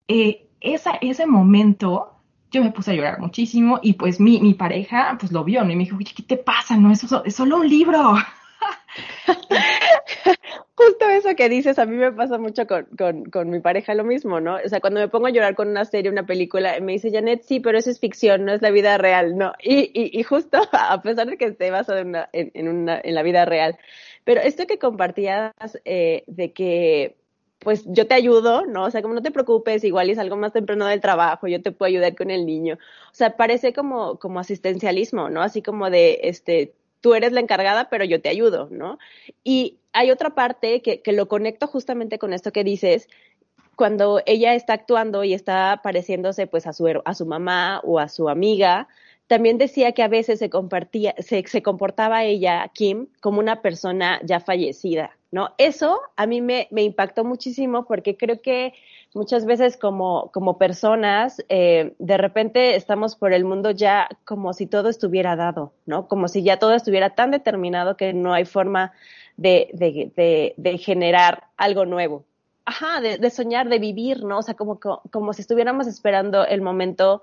eh, 0.07 0.47
ese 0.61 1.25
momento 1.25 2.11
yo 2.51 2.63
me 2.63 2.71
puse 2.71 2.91
a 2.91 2.93
llorar 2.93 3.19
muchísimo 3.19 3.79
y 3.81 3.93
pues 3.93 4.19
mi, 4.19 4.39
mi 4.39 4.53
pareja 4.53 5.17
pues 5.19 5.31
lo 5.31 5.43
vio, 5.43 5.63
¿no? 5.63 5.71
Y 5.71 5.75
me 5.75 5.83
dijo, 5.83 5.97
¿qué 5.97 6.23
te 6.23 6.37
pasa? 6.37 6.77
No, 6.77 6.91
eso 6.91 7.23
es 7.25 7.35
solo 7.35 7.57
un 7.57 7.69
libro. 7.69 8.15
esto 11.15 11.35
que 11.35 11.49
dices, 11.49 11.79
a 11.79 11.85
mí 11.85 11.95
me 11.95 12.11
pasa 12.11 12.37
mucho 12.37 12.67
con, 12.67 12.85
con, 12.97 13.25
con, 13.25 13.49
mi 13.49 13.59
pareja 13.59 13.93
lo 13.93 14.03
mismo, 14.03 14.39
¿no? 14.39 14.57
O 14.63 14.69
sea, 14.69 14.79
cuando 14.79 14.99
me 14.99 15.07
pongo 15.07 15.27
a 15.27 15.31
llorar 15.31 15.55
con 15.55 15.69
una 15.69 15.85
serie, 15.85 16.11
una 16.11 16.25
película, 16.25 16.79
me 16.81 16.93
dice, 16.93 17.11
Janet, 17.11 17.43
sí, 17.43 17.59
pero 17.59 17.77
eso 17.77 17.89
es 17.89 17.99
ficción, 17.99 18.45
no 18.45 18.53
es 18.53 18.61
la 18.61 18.71
vida 18.71 18.97
real, 18.97 19.37
¿no? 19.37 19.53
Y, 19.61 19.91
y, 19.93 20.23
justo, 20.23 20.59
a 20.71 21.01
pesar 21.01 21.27
de 21.27 21.37
que 21.37 21.45
esté 21.45 21.71
basado 21.71 21.99
en, 21.99 22.09
una, 22.09 22.29
en, 22.33 22.67
una, 22.67 22.99
en 23.03 23.15
la 23.15 23.23
vida 23.23 23.45
real. 23.45 23.77
Pero 24.25 24.41
esto 24.41 24.67
que 24.67 24.79
compartías 24.79 25.53
eh, 25.85 26.25
de 26.27 26.51
que 26.51 27.15
pues 27.59 27.83
yo 27.87 28.05
te 28.05 28.13
ayudo, 28.13 28.65
¿no? 28.65 28.83
O 28.83 28.91
sea, 28.91 29.01
como 29.01 29.13
no 29.13 29.21
te 29.21 29.31
preocupes, 29.31 29.83
igual 29.83 30.09
es 30.09 30.19
algo 30.19 30.35
más 30.35 30.53
temprano 30.53 30.85
del 30.85 31.01
trabajo, 31.01 31.47
yo 31.47 31.61
te 31.61 31.71
puedo 31.71 31.87
ayudar 31.87 32.15
con 32.15 32.29
el 32.29 32.45
niño. 32.45 32.75
O 32.75 33.13
sea, 33.13 33.37
parece 33.37 33.73
como, 33.73 34.19
como 34.19 34.39
asistencialismo, 34.39 35.29
¿no? 35.29 35.41
Así 35.41 35.61
como 35.61 35.89
de, 35.89 36.19
este, 36.23 36.73
tú 37.01 37.15
eres 37.15 37.31
la 37.31 37.39
encargada, 37.39 37.89
pero 37.89 38.05
yo 38.05 38.21
te 38.21 38.29
ayudo, 38.29 38.67
¿no? 38.71 38.99
Y 39.43 39.79
hay 39.93 40.11
otra 40.11 40.35
parte 40.35 40.81
que, 40.81 41.01
que 41.01 41.13
lo 41.13 41.27
conecto 41.27 41.65
justamente 41.65 42.19
con 42.19 42.33
esto 42.33 42.51
que 42.51 42.63
dices, 42.63 43.07
cuando 43.75 44.21
ella 44.25 44.53
está 44.53 44.73
actuando 44.73 45.23
y 45.23 45.33
está 45.33 45.81
pareciéndose 45.83 46.47
pues 46.47 46.67
a 46.67 46.73
su, 46.73 47.01
a 47.03 47.13
su 47.13 47.25
mamá 47.25 47.81
o 47.83 47.99
a 47.99 48.09
su 48.09 48.29
amiga, 48.29 48.87
también 49.27 49.57
decía 49.57 49.91
que 49.93 50.03
a 50.03 50.07
veces 50.07 50.39
se, 50.39 50.49
compartía, 50.49 51.15
se, 51.17 51.43
comportaba 51.63 52.23
ella, 52.23 52.69
Kim, 52.73 53.07
como 53.21 53.39
una 53.39 53.61
persona 53.61 54.19
ya 54.23 54.39
fallecida, 54.39 55.17
¿no? 55.31 55.49
Eso 55.57 55.99
a 56.15 56.27
mí 56.27 56.41
me, 56.41 56.67
impactó 56.71 57.23
muchísimo 57.23 57.85
porque 57.85 58.17
creo 58.17 58.41
que 58.41 58.73
muchas 59.15 59.45
veces 59.45 59.77
como, 59.77 60.29
como 60.31 60.57
personas, 60.57 61.43
eh, 61.49 61.95
de 61.97 62.17
repente 62.17 62.75
estamos 62.75 63.15
por 63.15 63.33
el 63.33 63.45
mundo 63.45 63.71
ya 63.71 64.09
como 64.25 64.53
si 64.53 64.67
todo 64.67 64.89
estuviera 64.89 65.35
dado, 65.35 65.73
¿no? 65.87 66.07
Como 66.07 66.27
si 66.27 66.43
ya 66.43 66.59
todo 66.59 66.75
estuviera 66.75 67.11
tan 67.11 67.31
determinado 67.31 67.97
que 67.97 68.13
no 68.13 68.33
hay 68.33 68.45
forma 68.45 68.93
de, 69.37 69.69
de, 69.73 70.11
de, 70.15 70.53
de 70.57 70.77
generar 70.77 71.45
algo 71.57 71.85
nuevo. 71.85 72.25
Ajá, 72.65 72.99
de, 72.99 73.29
soñar, 73.29 73.69
de 73.69 73.77
vivir, 73.77 74.23
¿no? 74.23 74.39
O 74.39 74.41
sea, 74.41 74.55
como, 74.55 74.79
como 74.79 75.33
si 75.33 75.41
estuviéramos 75.41 75.85
esperando 75.85 76.45
el 76.45 76.61
momento, 76.61 77.21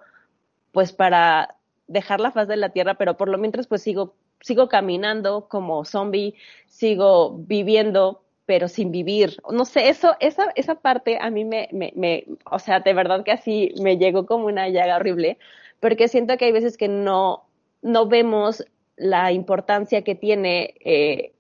pues, 0.71 0.93
para 0.93 1.57
dejar 1.87 2.21
la 2.21 2.33
faz 2.33 2.49
de 2.49 2.57
la 2.57 2.71
tierra, 2.71 2.95
pero 2.95 3.17
por 3.17 3.29
lo 3.29 3.39
mientras 3.39 3.67
pues 3.67 3.83
sigo, 3.83 4.15
sigo 4.41 4.69
caminando 4.69 5.49
como 5.49 5.85
zombie, 5.85 6.35
sigo 6.67 7.37
viviendo, 7.39 8.23
pero 8.47 8.69
sin 8.69 8.91
vivir. 8.93 9.37
No 9.51 9.65
sé, 9.65 9.89
eso, 9.89 10.17
esa, 10.21 10.53
esa 10.57 10.77
parte 10.77 11.19
a 11.21 11.31
mí 11.31 11.45
me, 11.45 11.69
me, 11.73 11.93
me, 11.97 12.27
o 12.51 12.59
sea, 12.59 12.81
de 12.81 12.95
verdad 12.95 13.25
que 13.25 13.33
así 13.33 13.75
me 13.81 13.99
llegó 13.99 14.27
como 14.27 14.47
una 14.47 14.69
llaga 14.69 14.97
horrible, 14.97 15.39
porque 15.81 16.09
siento 16.09 16.37
que 16.37 16.47
hay 16.47 16.53
veces 16.53 16.77
que 16.77 16.89
no, 16.89 17.45
no 17.83 18.07
vemos 18.07 18.65
la 18.97 19.33
importancia 19.33 20.03
que 20.03 20.15
tiene 20.15 20.75
eh, 20.85 21.33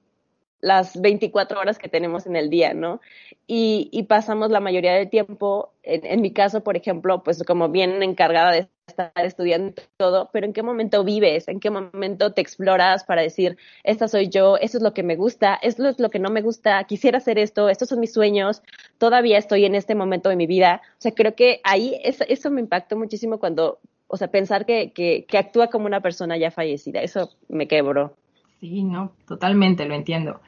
las 0.60 1.00
24 1.00 1.60
horas 1.60 1.78
que 1.78 1.88
tenemos 1.88 2.26
en 2.26 2.36
el 2.36 2.48
día, 2.48 2.72
¿no? 2.72 3.00
Y, 3.46 3.88
y 3.92 4.04
pasamos 4.04 4.50
la 4.50 4.60
mayoría 4.60 4.94
del 4.94 5.10
tiempo, 5.10 5.72
en, 5.82 6.06
en, 6.06 6.20
mi 6.22 6.32
caso, 6.32 6.62
por 6.62 6.76
ejemplo, 6.76 7.22
pues 7.22 7.42
como 7.44 7.68
bien 7.68 8.02
encargada 8.02 8.52
de 8.52 8.68
estar 8.92 9.12
estudiando 9.16 9.74
todo, 9.96 10.30
pero 10.32 10.46
¿en 10.46 10.52
qué 10.52 10.62
momento 10.62 11.04
vives? 11.04 11.48
¿En 11.48 11.60
qué 11.60 11.70
momento 11.70 12.32
te 12.32 12.40
exploras 12.40 13.04
para 13.04 13.22
decir, 13.22 13.56
esta 13.82 14.08
soy 14.08 14.28
yo, 14.28 14.56
esto 14.58 14.78
es 14.78 14.82
lo 14.82 14.94
que 14.94 15.02
me 15.02 15.16
gusta, 15.16 15.58
esto 15.62 15.88
es 15.88 15.98
lo 15.98 16.10
que 16.10 16.18
no 16.18 16.30
me 16.30 16.42
gusta, 16.42 16.84
quisiera 16.84 17.18
hacer 17.18 17.38
esto, 17.38 17.68
estos 17.68 17.88
son 17.88 18.00
mis 18.00 18.12
sueños, 18.12 18.62
todavía 18.98 19.38
estoy 19.38 19.64
en 19.64 19.74
este 19.74 19.94
momento 19.94 20.28
de 20.28 20.36
mi 20.36 20.46
vida? 20.46 20.82
O 20.98 21.00
sea, 21.00 21.12
creo 21.12 21.34
que 21.34 21.60
ahí 21.64 22.00
eso, 22.04 22.50
me 22.50 22.60
impactó 22.60 22.96
muchísimo 22.96 23.38
cuando, 23.38 23.78
o 24.06 24.16
sea, 24.16 24.28
pensar 24.28 24.66
que, 24.66 24.92
que, 24.92 25.24
que 25.26 25.38
actúa 25.38 25.68
como 25.68 25.86
una 25.86 26.00
persona 26.00 26.36
ya 26.36 26.50
fallecida, 26.50 27.00
eso 27.02 27.30
me 27.48 27.66
quebró. 27.66 28.14
Sí, 28.60 28.84
no, 28.84 29.12
totalmente, 29.26 29.86
lo 29.86 29.94
entiendo 29.94 30.40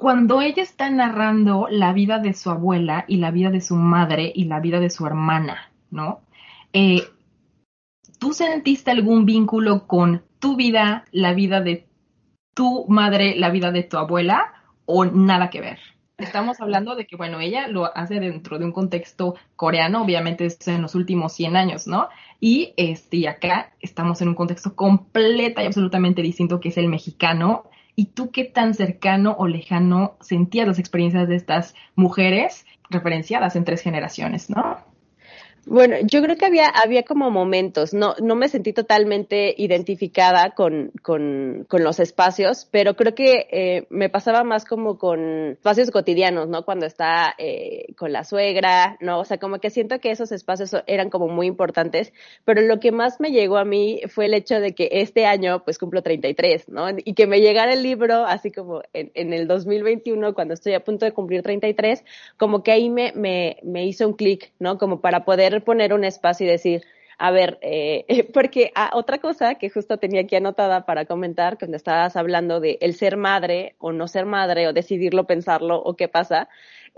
cuando 0.00 0.40
ella 0.40 0.62
está 0.62 0.88
narrando 0.88 1.68
la 1.70 1.92
vida 1.92 2.18
de 2.18 2.32
su 2.32 2.48
abuela 2.50 3.04
y 3.06 3.18
la 3.18 3.30
vida 3.30 3.50
de 3.50 3.60
su 3.60 3.76
madre 3.76 4.32
y 4.34 4.44
la 4.44 4.58
vida 4.58 4.80
de 4.80 4.88
su 4.88 5.06
hermana, 5.06 5.70
¿no? 5.90 6.20
Eh, 6.72 7.02
¿Tú 8.20 8.34
sentiste 8.34 8.90
algún 8.90 9.24
vínculo 9.24 9.86
con 9.86 10.22
tu 10.40 10.54
vida, 10.54 11.06
la 11.10 11.32
vida 11.32 11.62
de 11.62 11.88
tu 12.52 12.84
madre, 12.86 13.34
la 13.36 13.48
vida 13.48 13.72
de 13.72 13.82
tu 13.82 13.96
abuela 13.96 14.52
o 14.84 15.06
nada 15.06 15.48
que 15.48 15.62
ver? 15.62 15.78
Estamos 16.18 16.60
hablando 16.60 16.96
de 16.96 17.06
que, 17.06 17.16
bueno, 17.16 17.40
ella 17.40 17.66
lo 17.66 17.96
hace 17.96 18.20
dentro 18.20 18.58
de 18.58 18.66
un 18.66 18.72
contexto 18.72 19.36
coreano, 19.56 20.02
obviamente 20.02 20.44
es 20.44 20.68
en 20.68 20.82
los 20.82 20.94
últimos 20.94 21.32
100 21.32 21.56
años, 21.56 21.86
¿no? 21.86 22.10
Y 22.40 22.74
este, 22.76 23.26
acá 23.26 23.72
estamos 23.80 24.20
en 24.20 24.28
un 24.28 24.34
contexto 24.34 24.76
completa 24.76 25.62
y 25.62 25.66
absolutamente 25.66 26.20
distinto 26.20 26.60
que 26.60 26.68
es 26.68 26.76
el 26.76 26.88
mexicano, 26.88 27.70
¿Y 27.96 28.06
tú 28.06 28.30
qué 28.30 28.44
tan 28.44 28.72
cercano 28.72 29.34
o 29.38 29.46
lejano 29.46 30.16
sentías 30.20 30.66
las 30.66 30.78
experiencias 30.78 31.28
de 31.28 31.36
estas 31.36 31.74
mujeres 31.96 32.64
referenciadas 32.88 33.56
en 33.56 33.64
tres 33.64 33.82
generaciones, 33.82 34.48
no? 34.48 34.78
Bueno, 35.66 35.96
yo 36.02 36.22
creo 36.22 36.36
que 36.36 36.46
había, 36.46 36.66
había 36.66 37.02
como 37.02 37.30
momentos, 37.30 37.92
no, 37.92 38.14
no 38.22 38.34
me 38.34 38.48
sentí 38.48 38.72
totalmente 38.72 39.54
identificada 39.58 40.50
con, 40.50 40.90
con, 41.02 41.66
con 41.68 41.84
los 41.84 42.00
espacios, 42.00 42.66
pero 42.70 42.96
creo 42.96 43.14
que 43.14 43.46
eh, 43.50 43.86
me 43.90 44.08
pasaba 44.08 44.42
más 44.42 44.64
como 44.64 44.96
con 44.96 45.50
espacios 45.52 45.90
cotidianos, 45.90 46.48
¿no? 46.48 46.64
Cuando 46.64 46.86
está 46.86 47.34
eh, 47.36 47.92
con 47.98 48.10
la 48.12 48.24
suegra, 48.24 48.96
¿no? 49.00 49.20
O 49.20 49.24
sea, 49.26 49.38
como 49.38 49.58
que 49.58 49.68
siento 49.68 50.00
que 50.00 50.10
esos 50.10 50.32
espacios 50.32 50.74
eran 50.86 51.10
como 51.10 51.28
muy 51.28 51.46
importantes, 51.46 52.14
pero 52.46 52.62
lo 52.62 52.80
que 52.80 52.90
más 52.90 53.20
me 53.20 53.30
llegó 53.30 53.58
a 53.58 53.64
mí 53.66 54.00
fue 54.08 54.26
el 54.26 54.34
hecho 54.34 54.60
de 54.60 54.74
que 54.74 54.88
este 54.92 55.26
año 55.26 55.62
pues 55.62 55.78
cumplo 55.78 56.02
33, 56.02 56.70
¿no? 56.70 56.86
Y 57.04 57.12
que 57.12 57.26
me 57.26 57.40
llegara 57.40 57.74
el 57.74 57.82
libro 57.82 58.24
así 58.24 58.50
como 58.50 58.80
en, 58.94 59.10
en 59.14 59.34
el 59.34 59.46
2021, 59.46 60.32
cuando 60.32 60.54
estoy 60.54 60.72
a 60.72 60.80
punto 60.80 61.04
de 61.04 61.12
cumplir 61.12 61.42
33, 61.42 62.02
como 62.38 62.62
que 62.62 62.72
ahí 62.72 62.88
me, 62.88 63.12
me, 63.14 63.58
me 63.62 63.84
hizo 63.84 64.08
un 64.08 64.14
clic, 64.14 64.52
¿no? 64.58 64.78
Como 64.78 65.02
para 65.02 65.24
poder 65.26 65.49
poner 65.58 65.92
un 65.92 66.04
espacio 66.04 66.46
y 66.46 66.50
decir, 66.50 66.82
a 67.18 67.30
ver, 67.30 67.58
eh, 67.60 68.06
porque 68.32 68.72
ah, 68.74 68.90
otra 68.94 69.18
cosa 69.18 69.56
que 69.56 69.68
justo 69.68 69.98
tenía 69.98 70.22
aquí 70.22 70.36
anotada 70.36 70.86
para 70.86 71.04
comentar, 71.04 71.58
cuando 71.58 71.76
estabas 71.76 72.16
hablando 72.16 72.60
de 72.60 72.78
el 72.80 72.94
ser 72.94 73.16
madre 73.16 73.74
o 73.78 73.92
no 73.92 74.08
ser 74.08 74.24
madre 74.24 74.66
o 74.68 74.72
decidirlo, 74.72 75.26
pensarlo 75.26 75.76
o 75.82 75.96
qué 75.96 76.08
pasa, 76.08 76.48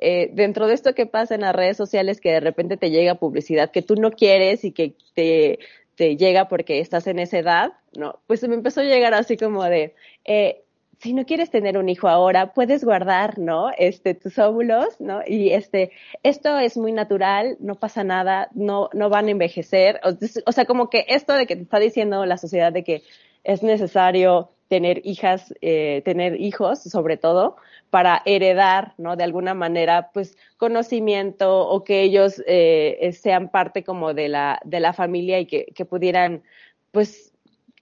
eh, 0.01 0.31
dentro 0.33 0.67
de 0.67 0.75
esto 0.75 0.95
que 0.95 1.07
pasa 1.07 1.35
en 1.35 1.43
las 1.43 1.55
redes 1.55 1.77
sociales 1.77 2.21
que 2.21 2.31
de 2.33 2.41
repente 2.41 2.77
te 2.77 2.91
llega 2.91 3.17
publicidad 3.17 3.71
que 3.71 3.83
tú 3.83 3.97
no 3.97 4.13
quieres 4.13 4.65
y 4.65 4.73
que 4.73 4.95
te, 5.15 5.59
te 5.97 6.17
llega 6.17 6.49
porque 6.49 6.81
estás 6.81 7.07
en 7.07 7.19
esa 7.19 7.39
edad, 7.39 7.73
¿no? 7.97 8.21
Pues 8.27 8.47
me 8.49 8.55
empezó 8.55 8.81
a 8.81 8.85
llegar 8.85 9.15
así 9.15 9.37
como 9.37 9.65
de, 9.65 9.95
eh, 10.25 10.63
si 11.03 11.13
no 11.15 11.27
quieres 11.27 11.51
tener 11.51 11.79
un 11.79 11.89
hijo 11.89 12.09
ahora, 12.09 12.53
puedes 12.53 12.85
guardar, 12.85 13.37
¿no? 13.37 13.73
Este, 13.77 14.15
tus 14.15 14.39
óvulos, 14.39 15.01
¿no? 15.01 15.21
Y 15.27 15.51
este, 15.51 15.91
esto 16.23 16.59
es 16.59 16.77
muy 16.77 16.93
natural, 16.93 17.57
no 17.59 17.75
pasa 17.75 18.05
nada, 18.05 18.49
no, 18.55 18.89
no 18.93 19.09
van 19.11 19.27
a 19.27 19.33
envejecer. 19.33 20.01
O, 20.47 20.53
sea, 20.53 20.65
como 20.65 20.91
que 20.91 21.05
esto 21.09 21.35
de 21.35 21.47
que 21.47 21.57
te 21.57 21.63
está 21.63 21.81
diciendo 21.81 22.25
la 22.25 22.39
sociedad 22.39 22.73
de 22.73 22.85
que 22.85 23.03
es 23.43 23.65
necesario 23.65 24.51
tener 24.69 25.01
hijas, 25.05 25.53
eh, 25.61 26.03
tener 26.05 26.41
hijos, 26.41 26.81
sobre 26.81 27.17
todo, 27.17 27.57
para 27.91 28.23
heredar, 28.25 28.95
¿no? 28.97 29.17
De 29.17 29.25
alguna 29.25 29.55
manera, 29.55 30.11
pues, 30.15 30.39
conocimiento 30.57 31.67
o 31.69 31.83
que 31.83 32.03
ellos 32.03 32.41
eh, 32.47 33.11
sean 33.21 33.51
parte 33.51 33.83
como 33.83 34.15
de 34.15 34.29
la, 34.29 34.61
de 34.65 34.79
la 34.79 34.93
familia 34.93 35.41
y 35.41 35.47
que, 35.47 35.67
que 35.75 35.85
pudieran, 35.85 36.45
pues, 36.93 37.32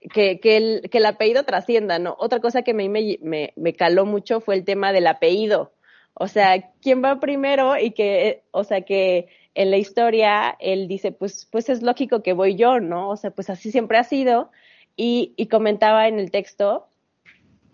que, 0.01 0.39
que, 0.39 0.57
el, 0.57 0.89
que 0.89 0.97
el 0.97 1.05
apellido 1.05 1.43
trascienda, 1.43 1.99
¿no? 1.99 2.15
Otra 2.19 2.39
cosa 2.39 2.63
que 2.63 2.73
me, 2.73 2.89
me, 2.89 3.53
me 3.55 3.73
caló 3.75 4.05
mucho 4.05 4.41
fue 4.41 4.55
el 4.55 4.65
tema 4.65 4.91
del 4.91 5.07
apellido. 5.07 5.73
O 6.13 6.27
sea, 6.27 6.71
¿quién 6.81 7.03
va 7.03 7.19
primero? 7.19 7.77
Y 7.77 7.91
que, 7.91 8.43
o 8.51 8.63
sea, 8.63 8.81
que 8.81 9.27
en 9.55 9.71
la 9.71 9.77
historia 9.77 10.55
él 10.59 10.87
dice, 10.87 11.11
pues, 11.11 11.47
pues 11.51 11.69
es 11.69 11.81
lógico 11.81 12.23
que 12.23 12.33
voy 12.33 12.55
yo, 12.55 12.79
¿no? 12.79 13.09
O 13.09 13.17
sea, 13.17 13.31
pues 13.31 13.49
así 13.49 13.71
siempre 13.71 13.97
ha 13.97 14.03
sido. 14.03 14.51
Y, 14.95 15.33
y 15.37 15.47
comentaba 15.47 16.07
en 16.07 16.19
el 16.19 16.31
texto, 16.31 16.87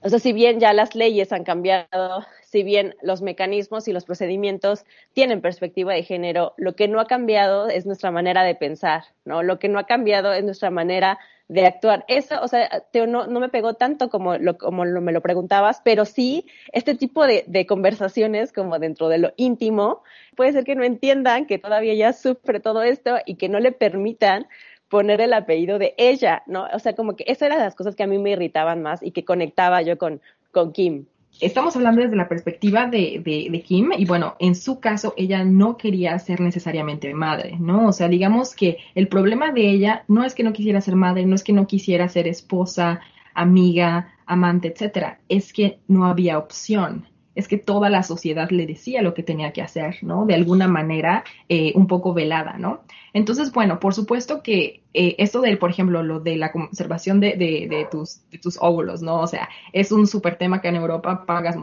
o 0.01 0.09
sea, 0.09 0.19
si 0.19 0.33
bien 0.33 0.59
ya 0.59 0.73
las 0.73 0.95
leyes 0.95 1.33
han 1.33 1.43
cambiado, 1.43 2.25
si 2.43 2.63
bien 2.63 2.95
los 3.01 3.21
mecanismos 3.21 3.87
y 3.87 3.93
los 3.93 4.05
procedimientos 4.05 4.85
tienen 5.13 5.41
perspectiva 5.41 5.93
de 5.93 6.03
género, 6.03 6.53
lo 6.57 6.75
que 6.75 6.87
no 6.87 6.99
ha 6.99 7.07
cambiado 7.07 7.67
es 7.67 7.85
nuestra 7.85 8.11
manera 8.11 8.43
de 8.43 8.55
pensar, 8.55 9.03
¿no? 9.25 9.41
Lo 9.41 9.57
que 9.57 9.67
no 9.67 9.79
ha 9.79 9.85
cambiado 9.85 10.31
es 10.33 10.43
nuestra 10.43 10.69
manera 10.69 11.17
de 11.47 11.65
actuar. 11.65 12.05
Eso, 12.07 12.41
o 12.41 12.47
sea, 12.47 12.81
Teo, 12.91 13.07
no, 13.07 13.27
no 13.27 13.39
me 13.39 13.49
pegó 13.49 13.75
tanto 13.75 14.09
como, 14.09 14.37
lo, 14.37 14.57
como 14.57 14.85
lo, 14.85 15.01
me 15.01 15.11
lo 15.11 15.21
preguntabas, 15.21 15.81
pero 15.83 16.05
sí 16.05 16.45
este 16.73 16.95
tipo 16.95 17.25
de, 17.25 17.45
de, 17.47 17.65
conversaciones 17.65 18.51
como 18.51 18.79
dentro 18.79 19.07
de 19.09 19.17
lo 19.17 19.33
íntimo, 19.37 20.03
puede 20.35 20.51
ser 20.51 20.63
que 20.63 20.75
no 20.75 20.83
entiendan 20.83 21.45
que 21.45 21.57
todavía 21.57 21.93
ella 21.93 22.13
sufre 22.13 22.59
todo 22.59 22.83
esto 22.83 23.17
y 23.25 23.35
que 23.35 23.49
no 23.49 23.59
le 23.59 23.71
permitan 23.71 24.47
poner 24.89 25.21
el 25.21 25.33
apellido 25.33 25.79
de 25.79 25.93
ella, 25.97 26.43
¿no? 26.47 26.67
O 26.73 26.79
sea, 26.79 26.95
como 26.95 27.15
que 27.15 27.25
esas 27.27 27.47
eran 27.47 27.59
las 27.59 27.75
cosas 27.75 27.95
que 27.95 28.03
a 28.03 28.07
mí 28.07 28.17
me 28.17 28.31
irritaban 28.31 28.81
más 28.81 29.03
y 29.03 29.11
que 29.11 29.25
conectaba 29.25 29.81
yo 29.81 29.97
con, 29.97 30.21
con 30.51 30.71
Kim 30.71 31.07
estamos 31.41 31.75
hablando 31.75 32.01
desde 32.01 32.15
la 32.15 32.27
perspectiva 32.27 32.87
de, 32.87 33.21
de, 33.23 33.47
de, 33.49 33.61
Kim 33.61 33.91
y 33.97 34.05
bueno, 34.05 34.35
en 34.39 34.55
su 34.55 34.79
caso 34.79 35.13
ella 35.17 35.43
no 35.43 35.77
quería 35.77 36.17
ser 36.19 36.39
necesariamente 36.41 37.13
madre, 37.13 37.57
¿no? 37.59 37.87
O 37.87 37.91
sea, 37.91 38.07
digamos 38.07 38.55
que 38.55 38.77
el 38.95 39.07
problema 39.07 39.51
de 39.51 39.69
ella 39.69 40.03
no 40.07 40.23
es 40.23 40.33
que 40.33 40.43
no 40.43 40.53
quisiera 40.53 40.81
ser 40.81 40.95
madre, 40.95 41.25
no 41.25 41.35
es 41.35 41.43
que 41.43 41.53
no 41.53 41.67
quisiera 41.67 42.07
ser 42.09 42.27
esposa, 42.27 43.01
amiga, 43.33 44.13
amante, 44.25 44.69
etcétera, 44.69 45.19
es 45.29 45.53
que 45.53 45.79
no 45.87 46.05
había 46.05 46.37
opción. 46.37 47.05
Es 47.37 47.47
que 47.47 47.57
toda 47.57 47.89
la 47.89 48.01
sociedad 48.01 48.49
le 48.49 48.65
decía 48.65 49.03
lo 49.03 49.13
que 49.13 49.21
tenía 49.21 49.53
que 49.53 49.61
hacer, 49.61 49.99
¿no? 50.01 50.25
De 50.25 50.33
alguna 50.33 50.67
manera 50.67 51.23
eh, 51.49 51.71
un 51.75 51.85
poco 51.85 52.13
velada, 52.13 52.57
¿no? 52.57 52.81
Entonces, 53.13 53.51
bueno, 53.51 53.79
por 53.79 53.93
supuesto 53.93 54.41
que 54.41 54.81
eh, 54.95 55.15
esto 55.19 55.41
del, 55.41 55.59
por 55.59 55.69
ejemplo, 55.69 56.01
lo 56.01 56.19
de 56.19 56.35
la 56.35 56.51
conservación 56.51 57.19
de, 57.19 57.35
de, 57.37 57.87
tus, 57.91 58.27
de 58.31 58.39
tus 58.39 58.57
óvulos, 58.59 59.03
¿no? 59.03 59.19
O 59.19 59.27
sea, 59.27 59.49
es 59.71 59.91
un 59.91 60.07
súper 60.07 60.37
tema 60.37 60.61
que 60.61 60.69
en 60.69 60.77
Europa 60.77 61.25
pagas 61.27 61.55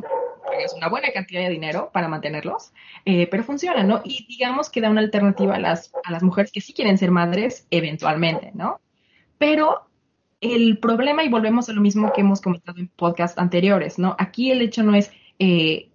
una 0.76 0.88
buena 0.88 1.08
cantidad 1.12 1.42
de 1.42 1.50
dinero 1.50 1.90
para 1.92 2.06
mantenerlos, 2.06 2.72
eh, 3.04 3.26
pero 3.28 3.42
funciona, 3.42 3.82
¿no? 3.82 4.00
Y 4.04 4.26
digamos 4.28 4.70
que 4.70 4.80
da 4.80 4.90
una 4.90 5.00
alternativa 5.00 5.56
a 5.56 5.58
las, 5.58 5.92
a 6.04 6.12
las 6.12 6.22
mujeres 6.22 6.52
que 6.52 6.60
sí 6.60 6.72
quieren 6.72 6.98
ser 6.98 7.10
madres 7.10 7.66
eventualmente, 7.70 8.52
¿no? 8.54 8.80
Pero 9.38 9.88
el 10.40 10.78
problema, 10.78 11.24
y 11.24 11.28
volvemos 11.28 11.68
a 11.68 11.72
lo 11.72 11.80
mismo 11.80 12.12
que 12.12 12.20
hemos 12.20 12.40
comentado 12.40 12.78
en 12.78 12.86
podcast 12.88 13.38
anteriores, 13.40 13.98
¿no? 13.98 14.14
Aquí 14.20 14.52
el 14.52 14.62
hecho 14.62 14.84
no 14.84 14.94
es 14.94 15.10
eh, 15.38 15.88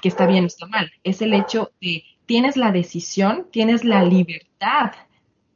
que 0.00 0.08
está 0.08 0.26
bien 0.26 0.44
o 0.44 0.46
está 0.46 0.66
mal, 0.66 0.90
es 1.04 1.22
el 1.22 1.32
hecho 1.34 1.70
de 1.80 2.04
tienes 2.26 2.56
la 2.56 2.72
decisión, 2.72 3.46
tienes 3.50 3.84
la 3.84 4.02
libertad 4.04 4.92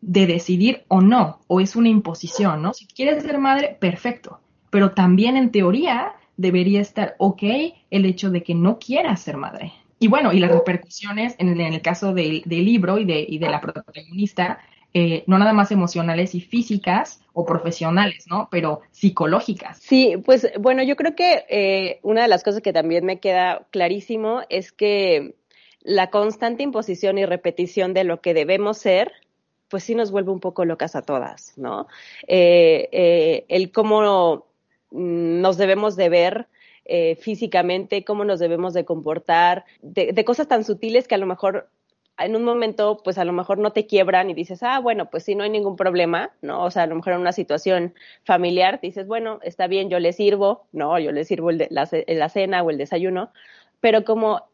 de 0.01 0.27
decidir 0.27 0.85
o 0.89 1.01
no, 1.01 1.41
o 1.47 1.61
es 1.61 1.75
una 1.75 1.89
imposición, 1.89 2.63
¿no? 2.63 2.73
Si 2.75 2.87
quieres 2.87 3.23
ser 3.23 3.39
madre, 3.39 3.77
perfecto, 3.81 4.41
pero 4.71 4.93
también 4.93 5.37
en 5.37 5.51
teoría 5.51 6.15
debería 6.37 6.81
estar 6.81 7.17
ok 7.19 7.43
el 7.91 8.05
hecho 8.05 8.31
de 8.31 8.43
que 8.43 8.55
no 8.55 8.79
quieras 8.79 9.21
ser 9.21 9.37
madre. 9.37 9.73
Y 9.99 10.09
bueno, 10.09 10.33
y 10.33 10.39
las 10.39 10.53
repercusiones 10.53 11.35
en 11.39 11.59
el, 11.59 11.81
caso 11.81 12.13
del, 12.13 12.43
libro 12.47 12.99
y 12.99 13.07
de, 13.07 13.25
y 13.27 13.39
de 13.39 13.49
la 13.49 13.61
protagonista, 13.61 14.59
eh, 14.99 15.25
no 15.27 15.39
nada 15.39 15.53
más 15.53 15.71
emocionales 15.73 16.35
y 16.35 16.41
físicas 16.41 17.21
o 17.35 17.45
profesionales, 17.45 18.25
¿no? 18.31 18.49
Pero 18.51 18.81
psicológicas. 18.93 19.77
Sí, 19.77 20.15
pues 20.25 20.51
bueno, 20.59 20.83
yo 20.83 20.97
creo 20.97 21.15
que 21.15 21.45
eh, 21.51 22.01
una 22.03 22.23
de 22.23 22.29
las 22.29 22.43
cosas 22.43 22.63
que 22.63 22.73
también 22.73 23.05
me 23.05 23.21
queda 23.21 23.67
clarísimo 23.71 24.41
es 24.49 24.73
que 24.73 25.35
la 25.83 26.09
constante 26.09 26.63
imposición 26.63 27.19
y 27.19 27.27
repetición 27.27 27.93
de 27.93 28.05
lo 28.05 28.23
que 28.23 28.33
debemos 28.33 28.79
ser, 28.79 29.13
pues 29.69 29.85
sí 29.85 29.95
nos 29.95 30.11
vuelve 30.11 30.31
un 30.31 30.41
poco 30.41 30.65
locas 30.65 30.97
a 30.97 31.03
todas, 31.03 31.53
¿no? 31.59 31.89
Eh, 32.27 33.45
el 33.49 33.73
cómo 33.73 34.47
nos 34.91 35.59
debemos 35.59 35.97
de 35.97 36.09
ver 36.09 36.49
físicamente, 37.21 38.03
cómo 38.03 38.25
nos 38.25 38.39
debemos 38.39 38.73
de 38.73 38.87
comportar, 38.87 39.67
de, 39.83 40.25
cosas 40.25 40.49
tan 40.49 40.65
sutiles 40.65 41.07
que 41.07 41.17
a 41.17 41.19
lo 41.19 41.27
mejor 41.27 41.69
en 42.19 42.37
un 42.37 42.45
momento, 42.45 43.01
pues 43.05 43.19
a 43.19 43.25
lo 43.25 43.33
mejor 43.33 43.59
no 43.59 43.73
te 43.73 43.87
quiebran 43.87 44.31
y 44.31 44.35
dices, 44.35 44.63
ah, 44.63 44.79
bueno, 44.81 45.11
pues 45.11 45.25
sí, 45.25 45.35
no 45.35 45.45
hay 45.45 45.51
ningún 45.51 45.77
problema, 45.77 46.33
¿no? 46.43 46.65
O 46.65 46.71
sea, 46.71 46.85
a 46.85 46.87
lo 46.87 46.95
mejor 46.95 47.15
en 47.15 47.21
una 47.21 47.33
situación 47.33 47.95
familiar 48.25 48.81
dices, 48.81 49.07
bueno, 49.07 49.39
está 49.43 49.67
bien, 49.67 49.91
yo 49.91 49.99
le 50.01 50.13
sirvo, 50.13 50.67
¿no? 50.73 50.99
Yo 50.99 51.13
le 51.13 51.25
sirvo 51.25 51.51
el 51.51 51.59
de, 51.59 51.69
la, 51.71 51.89
la, 52.07 52.29
cena 52.29 52.63
o 52.63 52.71
el 52.71 52.79
desayuno, 52.79 53.33
pero 53.81 54.05
como 54.05 54.49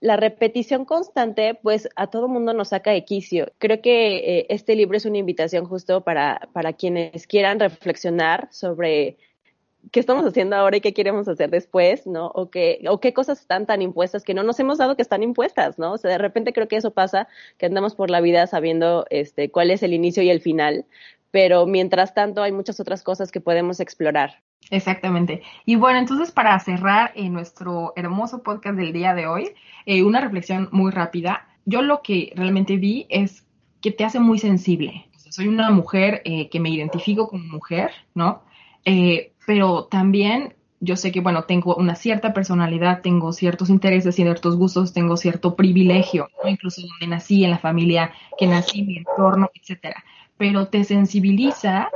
la 0.00 0.16
repetición 0.16 0.84
constante, 0.84 1.54
pues 1.54 1.88
a 1.94 2.08
todo 2.08 2.26
mundo 2.26 2.54
nos 2.54 2.68
saca 2.70 2.90
de 2.90 3.04
quicio. 3.04 3.52
Creo 3.58 3.80
que 3.82 4.38
eh, 4.38 4.46
este 4.48 4.74
libro 4.74 4.96
es 4.96 5.04
una 5.04 5.18
invitación 5.18 5.66
justo 5.66 6.02
para, 6.02 6.48
para 6.52 6.72
quienes 6.72 7.26
quieran 7.26 7.60
reflexionar 7.60 8.48
sobre 8.50 9.18
qué 9.92 10.00
estamos 10.00 10.24
haciendo 10.24 10.56
ahora 10.56 10.76
y 10.76 10.80
qué 10.80 10.92
queremos 10.92 11.28
hacer 11.28 11.50
después, 11.50 12.06
¿no? 12.06 12.26
O 12.28 12.50
qué, 12.50 12.82
o 12.88 13.00
qué 13.00 13.12
cosas 13.12 13.40
están 13.40 13.66
tan 13.66 13.82
impuestas 13.82 14.24
que 14.24 14.34
no 14.34 14.42
nos 14.42 14.60
hemos 14.60 14.78
dado 14.78 14.96
que 14.96 15.02
están 15.02 15.22
impuestas, 15.22 15.78
¿no? 15.78 15.92
O 15.92 15.98
sea, 15.98 16.10
de 16.10 16.18
repente 16.18 16.52
creo 16.52 16.68
que 16.68 16.76
eso 16.76 16.92
pasa, 16.92 17.28
que 17.58 17.66
andamos 17.66 17.94
por 17.94 18.10
la 18.10 18.20
vida 18.20 18.46
sabiendo 18.46 19.06
este, 19.10 19.50
cuál 19.50 19.70
es 19.70 19.82
el 19.82 19.94
inicio 19.94 20.22
y 20.22 20.30
el 20.30 20.40
final, 20.40 20.84
pero 21.30 21.66
mientras 21.66 22.14
tanto 22.14 22.42
hay 22.42 22.52
muchas 22.52 22.80
otras 22.80 23.02
cosas 23.02 23.30
que 23.32 23.40
podemos 23.40 23.80
explorar. 23.80 24.42
Exactamente. 24.70 25.42
Y 25.64 25.76
bueno, 25.76 25.98
entonces 25.98 26.30
para 26.30 26.58
cerrar 26.60 27.12
en 27.14 27.32
nuestro 27.32 27.92
hermoso 27.96 28.42
podcast 28.42 28.76
del 28.76 28.92
día 28.92 29.14
de 29.14 29.26
hoy, 29.26 29.50
eh, 29.86 30.02
una 30.02 30.20
reflexión 30.20 30.68
muy 30.70 30.90
rápida. 30.90 31.48
Yo 31.64 31.82
lo 31.82 32.02
que 32.02 32.32
realmente 32.36 32.76
vi 32.76 33.06
es 33.08 33.44
que 33.80 33.90
te 33.90 34.04
hace 34.04 34.20
muy 34.20 34.38
sensible. 34.38 35.06
soy 35.30 35.46
una 35.48 35.70
mujer 35.70 36.22
eh, 36.24 36.48
que 36.48 36.60
me 36.60 36.70
identifico 36.70 37.28
como 37.28 37.44
mujer, 37.44 37.92
¿no? 38.14 38.42
Eh, 38.84 39.29
pero 39.46 39.84
también 39.84 40.54
yo 40.80 40.96
sé 40.96 41.12
que, 41.12 41.20
bueno, 41.20 41.44
tengo 41.44 41.76
una 41.76 41.94
cierta 41.94 42.32
personalidad, 42.32 43.02
tengo 43.02 43.32
ciertos 43.32 43.68
intereses, 43.68 44.14
ciertos 44.14 44.56
gustos, 44.56 44.94
tengo 44.94 45.16
cierto 45.16 45.54
privilegio, 45.54 46.28
incluso 46.44 46.80
donde 46.80 47.06
nací, 47.06 47.44
en 47.44 47.50
la 47.50 47.58
familia 47.58 48.12
que 48.38 48.46
nací, 48.46 48.82
mi 48.82 48.96
entorno, 48.96 49.50
etcétera. 49.54 50.02
Pero 50.38 50.68
te 50.68 50.84
sensibiliza 50.84 51.90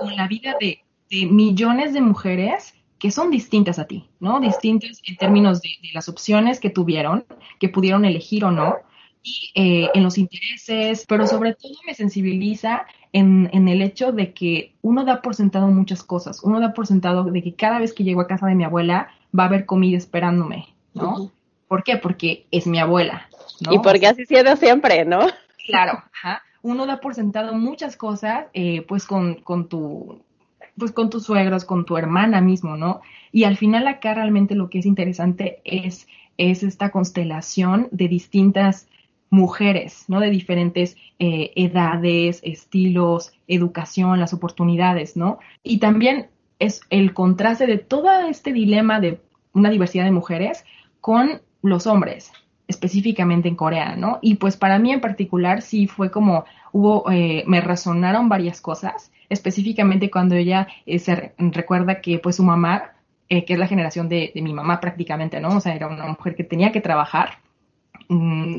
con 0.00 0.16
la 0.16 0.26
vida 0.26 0.56
de, 0.60 0.80
millones 1.30 1.92
de 1.92 2.00
mujeres 2.00 2.74
que 2.98 3.12
son 3.12 3.30
distintas 3.30 3.78
a 3.78 3.84
ti, 3.84 4.08
¿no? 4.18 4.40
Distintas 4.40 5.00
en 5.06 5.16
términos 5.16 5.62
de, 5.62 5.68
de 5.80 5.90
las 5.92 6.08
opciones 6.08 6.58
que 6.58 6.70
tuvieron, 6.70 7.24
que 7.60 7.68
pudieron 7.68 8.04
elegir 8.04 8.44
o 8.44 8.50
no, 8.50 8.78
y 9.24 9.50
eh, 9.54 9.88
en 9.94 10.02
los 10.02 10.18
intereses, 10.18 11.06
pero 11.08 11.26
sobre 11.26 11.54
todo 11.54 11.72
me 11.86 11.94
sensibiliza 11.94 12.86
en, 13.14 13.48
en, 13.52 13.68
el 13.68 13.80
hecho 13.80 14.10
de 14.10 14.34
que 14.34 14.74
uno 14.82 15.04
da 15.04 15.22
por 15.22 15.36
sentado 15.36 15.68
muchas 15.68 16.02
cosas, 16.02 16.42
uno 16.42 16.58
da 16.60 16.74
por 16.74 16.88
sentado 16.88 17.22
de 17.22 17.42
que 17.42 17.54
cada 17.54 17.78
vez 17.78 17.94
que 17.94 18.02
llego 18.02 18.20
a 18.20 18.26
casa 18.26 18.48
de 18.48 18.56
mi 18.56 18.64
abuela 18.64 19.08
va 19.36 19.44
a 19.44 19.46
haber 19.46 19.66
comida 19.66 19.96
esperándome, 19.96 20.66
¿no? 20.94 21.30
¿Por 21.68 21.84
qué? 21.84 21.96
Porque 21.96 22.46
es 22.50 22.66
mi 22.66 22.80
abuela. 22.80 23.28
¿no? 23.60 23.72
Y 23.72 23.78
porque 23.78 24.08
así 24.08 24.22
ha 24.22 24.26
sido 24.26 24.56
siempre, 24.56 25.04
¿no? 25.04 25.20
Claro, 25.64 26.02
ajá. 26.12 26.42
uno 26.62 26.86
da 26.86 27.00
por 27.00 27.14
sentado 27.14 27.54
muchas 27.54 27.96
cosas, 27.96 28.46
eh, 28.52 28.84
pues 28.88 29.06
con, 29.06 29.36
con 29.36 29.68
tu 29.68 30.20
pues 30.76 30.90
con 30.90 31.08
tus 31.08 31.22
suegros, 31.22 31.64
con 31.64 31.84
tu 31.84 31.96
hermana 31.96 32.40
mismo, 32.40 32.76
¿no? 32.76 33.00
Y 33.30 33.44
al 33.44 33.56
final 33.56 33.86
acá 33.86 34.14
realmente 34.14 34.56
lo 34.56 34.70
que 34.70 34.80
es 34.80 34.86
interesante 34.86 35.60
es, 35.64 36.08
es 36.36 36.64
esta 36.64 36.90
constelación 36.90 37.86
de 37.92 38.08
distintas 38.08 38.88
mujeres, 39.34 40.04
¿no? 40.06 40.20
De 40.20 40.30
diferentes 40.30 40.96
eh, 41.18 41.50
edades, 41.56 42.40
estilos, 42.44 43.32
educación, 43.48 44.20
las 44.20 44.32
oportunidades, 44.32 45.16
¿no? 45.16 45.40
Y 45.64 45.78
también 45.78 46.28
es 46.60 46.82
el 46.88 47.12
contraste 47.14 47.66
de 47.66 47.78
todo 47.78 48.28
este 48.28 48.52
dilema 48.52 49.00
de 49.00 49.20
una 49.52 49.70
diversidad 49.70 50.04
de 50.04 50.12
mujeres 50.12 50.64
con 51.00 51.42
los 51.62 51.88
hombres, 51.88 52.30
específicamente 52.68 53.48
en 53.48 53.56
Corea, 53.56 53.96
¿no? 53.96 54.20
Y 54.22 54.36
pues 54.36 54.56
para 54.56 54.78
mí 54.78 54.92
en 54.92 55.00
particular 55.00 55.62
sí 55.62 55.88
fue 55.88 56.12
como 56.12 56.44
hubo, 56.70 57.10
eh, 57.10 57.42
me 57.48 57.60
resonaron 57.60 58.28
varias 58.28 58.60
cosas, 58.60 59.10
específicamente 59.28 60.12
cuando 60.12 60.36
ella 60.36 60.68
eh, 60.86 61.00
se 61.00 61.34
recuerda 61.38 62.00
que 62.00 62.20
pues 62.20 62.36
su 62.36 62.44
mamá, 62.44 62.92
que 63.28 63.44
es 63.48 63.58
la 63.58 63.66
generación 63.66 64.08
de, 64.08 64.30
mi 64.36 64.52
mamá 64.52 64.80
prácticamente, 64.80 65.40
¿no? 65.40 65.56
O 65.56 65.60
sea, 65.60 65.74
era 65.74 65.88
una 65.88 66.06
mujer 66.06 66.36
que 66.36 66.44
tenía 66.44 66.70
que 66.70 66.80
trabajar, 66.80 67.38
mm, 68.08 68.58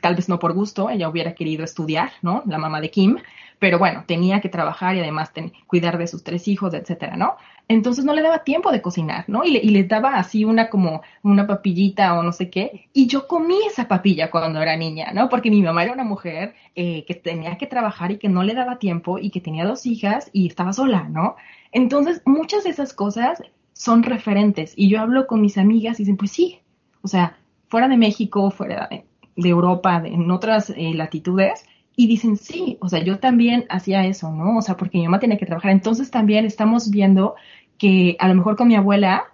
tal 0.00 0.14
vez 0.14 0.28
no 0.28 0.38
por 0.38 0.52
gusto, 0.52 0.90
ella 0.90 1.08
hubiera 1.08 1.34
querido 1.34 1.64
estudiar, 1.64 2.12
¿no? 2.22 2.42
La 2.46 2.58
mamá 2.58 2.80
de 2.80 2.90
Kim, 2.90 3.18
pero 3.58 3.78
bueno, 3.78 4.04
tenía 4.06 4.40
que 4.40 4.48
trabajar 4.48 4.96
y 4.96 5.00
además 5.00 5.32
cuidar 5.66 5.98
de 5.98 6.06
sus 6.06 6.22
tres 6.22 6.46
hijos, 6.48 6.74
etcétera, 6.74 7.16
¿no? 7.16 7.36
Entonces 7.68 8.04
no 8.04 8.14
le 8.14 8.22
daba 8.22 8.44
tiempo 8.44 8.70
de 8.70 8.82
cocinar, 8.82 9.24
¿no? 9.28 9.42
Y 9.44 9.50
le, 9.50 9.58
y 9.58 9.70
le 9.70 9.84
daba 9.84 10.16
así 10.16 10.44
una 10.44 10.68
como 10.68 11.02
una 11.22 11.46
papillita 11.46 12.18
o 12.18 12.22
no 12.22 12.32
sé 12.32 12.48
qué. 12.50 12.88
Y 12.92 13.06
yo 13.08 13.26
comí 13.26 13.58
esa 13.66 13.88
papilla 13.88 14.30
cuando 14.30 14.60
era 14.62 14.76
niña, 14.76 15.12
¿no? 15.12 15.28
Porque 15.28 15.50
mi 15.50 15.62
mamá 15.62 15.82
era 15.82 15.92
una 15.92 16.04
mujer 16.04 16.54
eh, 16.74 17.04
que 17.06 17.14
tenía 17.14 17.56
que 17.58 17.66
trabajar 17.66 18.12
y 18.12 18.18
que 18.18 18.28
no 18.28 18.42
le 18.42 18.54
daba 18.54 18.78
tiempo 18.78 19.18
y 19.18 19.30
que 19.30 19.40
tenía 19.40 19.64
dos 19.64 19.86
hijas 19.86 20.30
y 20.32 20.46
estaba 20.46 20.72
sola, 20.72 21.08
¿no? 21.08 21.36
Entonces 21.72 22.22
muchas 22.24 22.64
de 22.64 22.70
esas 22.70 22.92
cosas 22.92 23.42
son 23.72 24.02
referentes 24.02 24.72
y 24.76 24.88
yo 24.88 25.00
hablo 25.00 25.26
con 25.26 25.40
mis 25.40 25.58
amigas 25.58 25.98
y 25.98 26.04
dicen, 26.04 26.16
pues 26.16 26.30
sí, 26.30 26.60
o 27.02 27.08
sea, 27.08 27.38
fuera 27.68 27.88
de 27.88 27.96
México, 27.96 28.50
fuera 28.50 28.88
de, 28.90 29.04
de 29.36 29.48
Europa, 29.48 30.02
en 30.04 30.30
otras 30.30 30.70
eh, 30.70 30.94
latitudes, 30.94 31.64
y 31.96 32.06
dicen, 32.06 32.36
sí, 32.36 32.76
o 32.80 32.88
sea, 32.88 33.02
yo 33.02 33.18
también 33.18 33.64
hacía 33.70 34.04
eso, 34.04 34.30
¿no? 34.30 34.58
O 34.58 34.62
sea, 34.62 34.76
porque 34.76 34.98
mi 34.98 35.04
mamá 35.04 35.18
tenía 35.18 35.38
que 35.38 35.46
trabajar. 35.46 35.70
Entonces 35.70 36.10
también 36.10 36.44
estamos 36.44 36.90
viendo 36.90 37.34
que 37.78 38.16
a 38.18 38.28
lo 38.28 38.34
mejor 38.34 38.56
con 38.56 38.68
mi 38.68 38.76
abuela, 38.76 39.24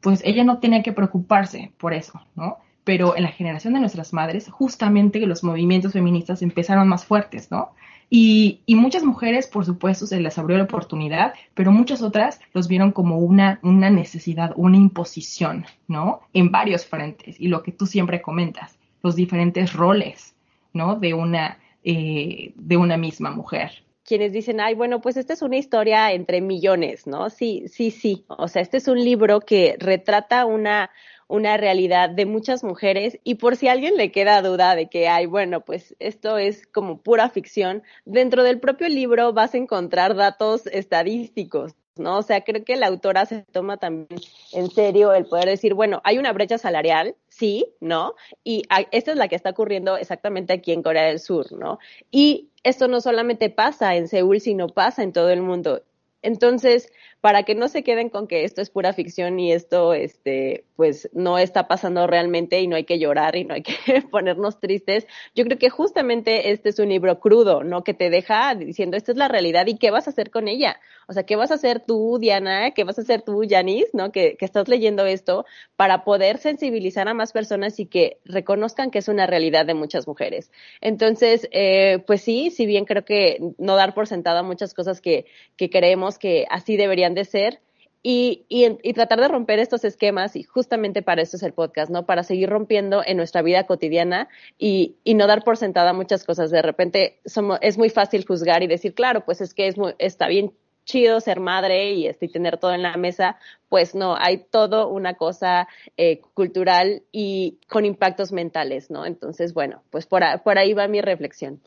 pues 0.00 0.22
ella 0.24 0.44
no 0.44 0.58
tenía 0.58 0.82
que 0.82 0.92
preocuparse 0.92 1.72
por 1.78 1.94
eso, 1.94 2.20
¿no? 2.34 2.58
Pero 2.84 3.16
en 3.16 3.22
la 3.22 3.30
generación 3.30 3.74
de 3.74 3.80
nuestras 3.80 4.12
madres, 4.12 4.48
justamente 4.50 5.20
los 5.20 5.42
movimientos 5.42 5.94
feministas 5.94 6.42
empezaron 6.42 6.88
más 6.88 7.04
fuertes, 7.04 7.50
¿no? 7.50 7.70
Y, 8.12 8.62
y, 8.66 8.74
muchas 8.74 9.04
mujeres, 9.04 9.46
por 9.46 9.64
supuesto, 9.64 10.04
se 10.04 10.18
les 10.18 10.36
abrió 10.36 10.58
la 10.58 10.64
oportunidad, 10.64 11.32
pero 11.54 11.70
muchas 11.70 12.02
otras 12.02 12.40
los 12.52 12.66
vieron 12.66 12.90
como 12.90 13.18
una, 13.18 13.60
una 13.62 13.88
necesidad, 13.88 14.52
una 14.56 14.76
imposición, 14.76 15.64
¿no? 15.86 16.22
En 16.32 16.50
varios 16.50 16.84
frentes. 16.84 17.40
Y 17.40 17.46
lo 17.46 17.62
que 17.62 17.70
tú 17.70 17.86
siempre 17.86 18.20
comentas, 18.20 18.79
los 19.02 19.16
diferentes 19.16 19.72
roles, 19.72 20.34
¿no? 20.72 20.96
De 20.96 21.14
una, 21.14 21.58
eh, 21.84 22.52
de 22.56 22.76
una 22.76 22.96
misma 22.96 23.30
mujer 23.30 23.70
quienes 24.10 24.32
dicen, 24.32 24.60
ay, 24.60 24.74
bueno, 24.74 25.00
pues 25.00 25.16
esta 25.16 25.34
es 25.34 25.42
una 25.42 25.56
historia 25.56 26.10
entre 26.10 26.40
millones, 26.40 27.06
¿no? 27.06 27.30
Sí, 27.30 27.62
sí, 27.68 27.92
sí. 27.92 28.24
O 28.26 28.48
sea, 28.48 28.60
este 28.60 28.78
es 28.78 28.88
un 28.88 28.98
libro 28.98 29.38
que 29.38 29.76
retrata 29.78 30.46
una, 30.46 30.90
una 31.28 31.56
realidad 31.56 32.10
de 32.10 32.26
muchas 32.26 32.64
mujeres 32.64 33.20
y 33.22 33.36
por 33.36 33.54
si 33.54 33.68
a 33.68 33.72
alguien 33.72 33.96
le 33.96 34.10
queda 34.10 34.42
duda 34.42 34.74
de 34.74 34.88
que, 34.88 35.06
ay, 35.08 35.26
bueno, 35.26 35.60
pues 35.60 35.94
esto 36.00 36.38
es 36.38 36.66
como 36.66 37.00
pura 37.02 37.28
ficción, 37.30 37.84
dentro 38.04 38.42
del 38.42 38.58
propio 38.58 38.88
libro 38.88 39.32
vas 39.32 39.54
a 39.54 39.58
encontrar 39.58 40.16
datos 40.16 40.66
estadísticos, 40.66 41.76
¿no? 41.96 42.18
O 42.18 42.22
sea, 42.22 42.42
creo 42.42 42.64
que 42.64 42.76
la 42.76 42.86
autora 42.86 43.26
se 43.26 43.42
toma 43.42 43.76
también 43.76 44.20
en 44.52 44.70
serio 44.70 45.12
el 45.12 45.26
poder 45.26 45.46
decir, 45.46 45.74
bueno, 45.74 46.00
hay 46.04 46.18
una 46.18 46.32
brecha 46.32 46.58
salarial, 46.58 47.16
sí, 47.28 47.66
¿no? 47.80 48.14
Y 48.44 48.62
esta 48.90 49.12
es 49.12 49.16
la 49.16 49.28
que 49.28 49.36
está 49.36 49.50
ocurriendo 49.50 49.96
exactamente 49.96 50.52
aquí 50.52 50.72
en 50.72 50.82
Corea 50.82 51.04
del 51.04 51.20
Sur, 51.20 51.52
¿no? 51.52 51.78
Y 52.10 52.50
esto 52.62 52.88
no 52.88 53.00
solamente 53.00 53.50
pasa 53.50 53.96
en 53.96 54.08
Seúl, 54.08 54.40
sino 54.40 54.68
pasa 54.68 55.02
en 55.02 55.12
todo 55.12 55.30
el 55.30 55.42
mundo. 55.42 55.82
Entonces, 56.22 56.90
para 57.20 57.42
que 57.42 57.54
no 57.54 57.68
se 57.68 57.82
queden 57.82 58.08
con 58.08 58.26
que 58.26 58.44
esto 58.44 58.62
es 58.62 58.70
pura 58.70 58.92
ficción 58.92 59.38
y 59.38 59.52
esto, 59.52 59.92
este, 59.92 60.64
pues 60.76 61.10
no 61.12 61.38
está 61.38 61.68
pasando 61.68 62.06
realmente 62.06 62.60
y 62.60 62.66
no 62.66 62.76
hay 62.76 62.84
que 62.84 62.98
llorar 62.98 63.36
y 63.36 63.44
no 63.44 63.54
hay 63.54 63.62
que 63.62 63.74
ponernos 64.10 64.60
tristes. 64.60 65.06
Yo 65.34 65.44
creo 65.44 65.58
que 65.58 65.70
justamente 65.70 66.50
este 66.52 66.70
es 66.70 66.78
un 66.78 66.88
libro 66.88 67.20
crudo, 67.20 67.62
¿no? 67.62 67.84
Que 67.84 67.94
te 67.94 68.10
deja 68.10 68.54
diciendo, 68.54 68.96
esta 68.96 69.12
es 69.12 69.18
la 69.18 69.28
realidad 69.28 69.66
y 69.66 69.76
qué 69.76 69.90
vas 69.90 70.06
a 70.06 70.10
hacer 70.10 70.30
con 70.30 70.48
ella. 70.48 70.80
O 71.08 71.12
sea, 71.12 71.24
¿qué 71.24 71.36
vas 71.36 71.50
a 71.50 71.54
hacer 71.54 71.80
tú, 71.80 72.18
Diana? 72.18 72.70
¿Qué 72.70 72.84
vas 72.84 72.98
a 72.98 73.02
hacer 73.02 73.22
tú, 73.22 73.42
Janice? 73.48 73.90
¿No? 73.92 74.12
Que, 74.12 74.36
que 74.36 74.44
estás 74.44 74.68
leyendo 74.68 75.04
esto 75.04 75.44
para 75.76 76.04
poder 76.04 76.38
sensibilizar 76.38 77.08
a 77.08 77.14
más 77.14 77.32
personas 77.32 77.78
y 77.80 77.86
que 77.86 78.18
reconozcan 78.24 78.90
que 78.90 79.00
es 79.00 79.08
una 79.08 79.26
realidad 79.26 79.66
de 79.66 79.74
muchas 79.74 80.06
mujeres. 80.06 80.50
Entonces, 80.80 81.48
eh, 81.52 82.02
pues 82.06 82.22
sí, 82.22 82.50
si 82.50 82.64
bien 82.64 82.84
creo 82.84 83.04
que 83.04 83.38
no 83.58 83.76
dar 83.76 83.92
por 83.92 84.06
sentada 84.06 84.42
muchas 84.42 84.72
cosas 84.72 85.00
que, 85.00 85.26
que 85.56 85.68
que 86.18 86.46
así 86.50 86.76
deberían 86.76 87.14
de 87.14 87.24
ser 87.24 87.60
y, 88.02 88.46
y, 88.48 88.92
tratar 88.94 89.20
de 89.20 89.28
romper 89.28 89.58
estos 89.58 89.84
esquemas 89.84 90.34
y 90.34 90.42
justamente 90.42 91.02
para 91.02 91.20
eso 91.20 91.36
es 91.36 91.42
el 91.42 91.52
podcast, 91.52 91.90
¿no? 91.90 92.06
Para 92.06 92.22
seguir 92.22 92.48
rompiendo 92.48 93.02
en 93.04 93.18
nuestra 93.18 93.42
vida 93.42 93.66
cotidiana 93.66 94.28
y, 94.58 94.96
y 95.04 95.12
no 95.14 95.26
dar 95.26 95.44
por 95.44 95.58
sentada 95.58 95.92
muchas 95.92 96.24
cosas. 96.24 96.50
De 96.50 96.62
repente 96.62 97.20
somos, 97.26 97.58
es 97.60 97.76
muy 97.76 97.90
fácil 97.90 98.24
juzgar 98.26 98.62
y 98.62 98.68
decir, 98.68 98.94
claro, 98.94 99.24
pues 99.26 99.42
es 99.42 99.52
que 99.52 99.66
es 99.66 99.76
muy, 99.76 99.94
está 99.98 100.28
bien 100.28 100.54
chido 100.84 101.20
ser 101.20 101.40
madre 101.40 101.92
y, 101.92 102.06
este, 102.06 102.28
tener 102.28 102.58
todo 102.58 102.72
en 102.72 102.82
la 102.82 102.96
mesa, 102.96 103.38
pues 103.68 103.94
no, 103.94 104.16
hay 104.16 104.38
todo 104.38 104.88
una 104.88 105.14
cosa 105.14 105.68
eh, 105.96 106.20
cultural 106.34 107.02
y 107.12 107.58
con 107.68 107.84
impactos 107.84 108.32
mentales, 108.32 108.90
¿no? 108.90 109.04
Entonces, 109.06 109.52
bueno, 109.52 109.82
pues 109.90 110.06
por, 110.06 110.22
por 110.42 110.58
ahí 110.58 110.72
va 110.72 110.88
mi 110.88 111.00
reflexión. 111.02 111.60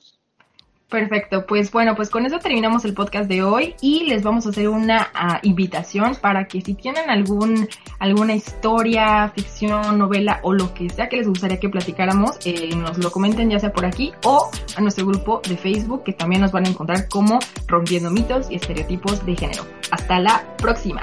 Perfecto, 0.93 1.47
pues 1.47 1.71
bueno, 1.71 1.95
pues 1.95 2.12
con 2.12 2.23
eso 2.27 2.38
terminamos 2.38 2.86
el 2.86 2.93
podcast 2.93 3.27
de 3.27 3.41
hoy 3.41 3.73
y 3.82 4.03
les 4.03 4.21
vamos 4.21 4.45
a 4.45 4.49
hacer 4.49 4.69
una 4.69 5.10
uh, 5.15 5.39
invitación 5.41 6.15
para 6.21 6.45
que 6.45 6.62
si 6.62 6.75
tienen 6.75 7.10
algún 7.10 7.67
alguna 7.97 8.36
historia, 8.36 9.27
ficción, 9.36 9.97
novela 9.97 10.39
o 10.43 10.53
lo 10.53 10.71
que 10.75 10.88
sea 10.91 11.10
que 11.10 11.17
les 11.17 11.27
gustaría 11.27 11.60
que 11.60 11.67
platicáramos, 11.67 12.38
eh, 12.45 12.75
nos 12.75 12.99
lo 12.99 13.12
comenten 13.12 13.49
ya 13.49 13.58
sea 13.58 13.73
por 13.73 13.88
aquí 13.88 14.12
o 14.23 14.51
a 14.75 14.82
nuestro 14.82 15.08
grupo 15.08 15.41
de 15.49 15.58
Facebook 15.58 16.03
que 16.03 16.13
también 16.13 16.41
nos 16.43 16.51
van 16.51 16.67
a 16.67 16.69
encontrar 16.69 17.10
como 17.10 17.39
Rompiendo 17.65 18.12
mitos 18.12 18.51
y 18.51 18.58
estereotipos 18.58 19.25
de 19.25 19.36
género. 19.36 19.65
Hasta 19.89 20.19
la 20.19 20.45
próxima. 20.58 21.01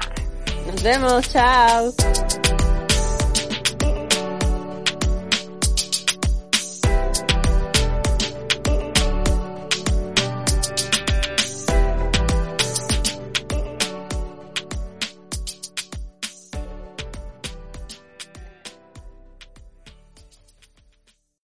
Nos 0.68 0.84
vemos, 0.84 1.28
chao. 1.32 1.92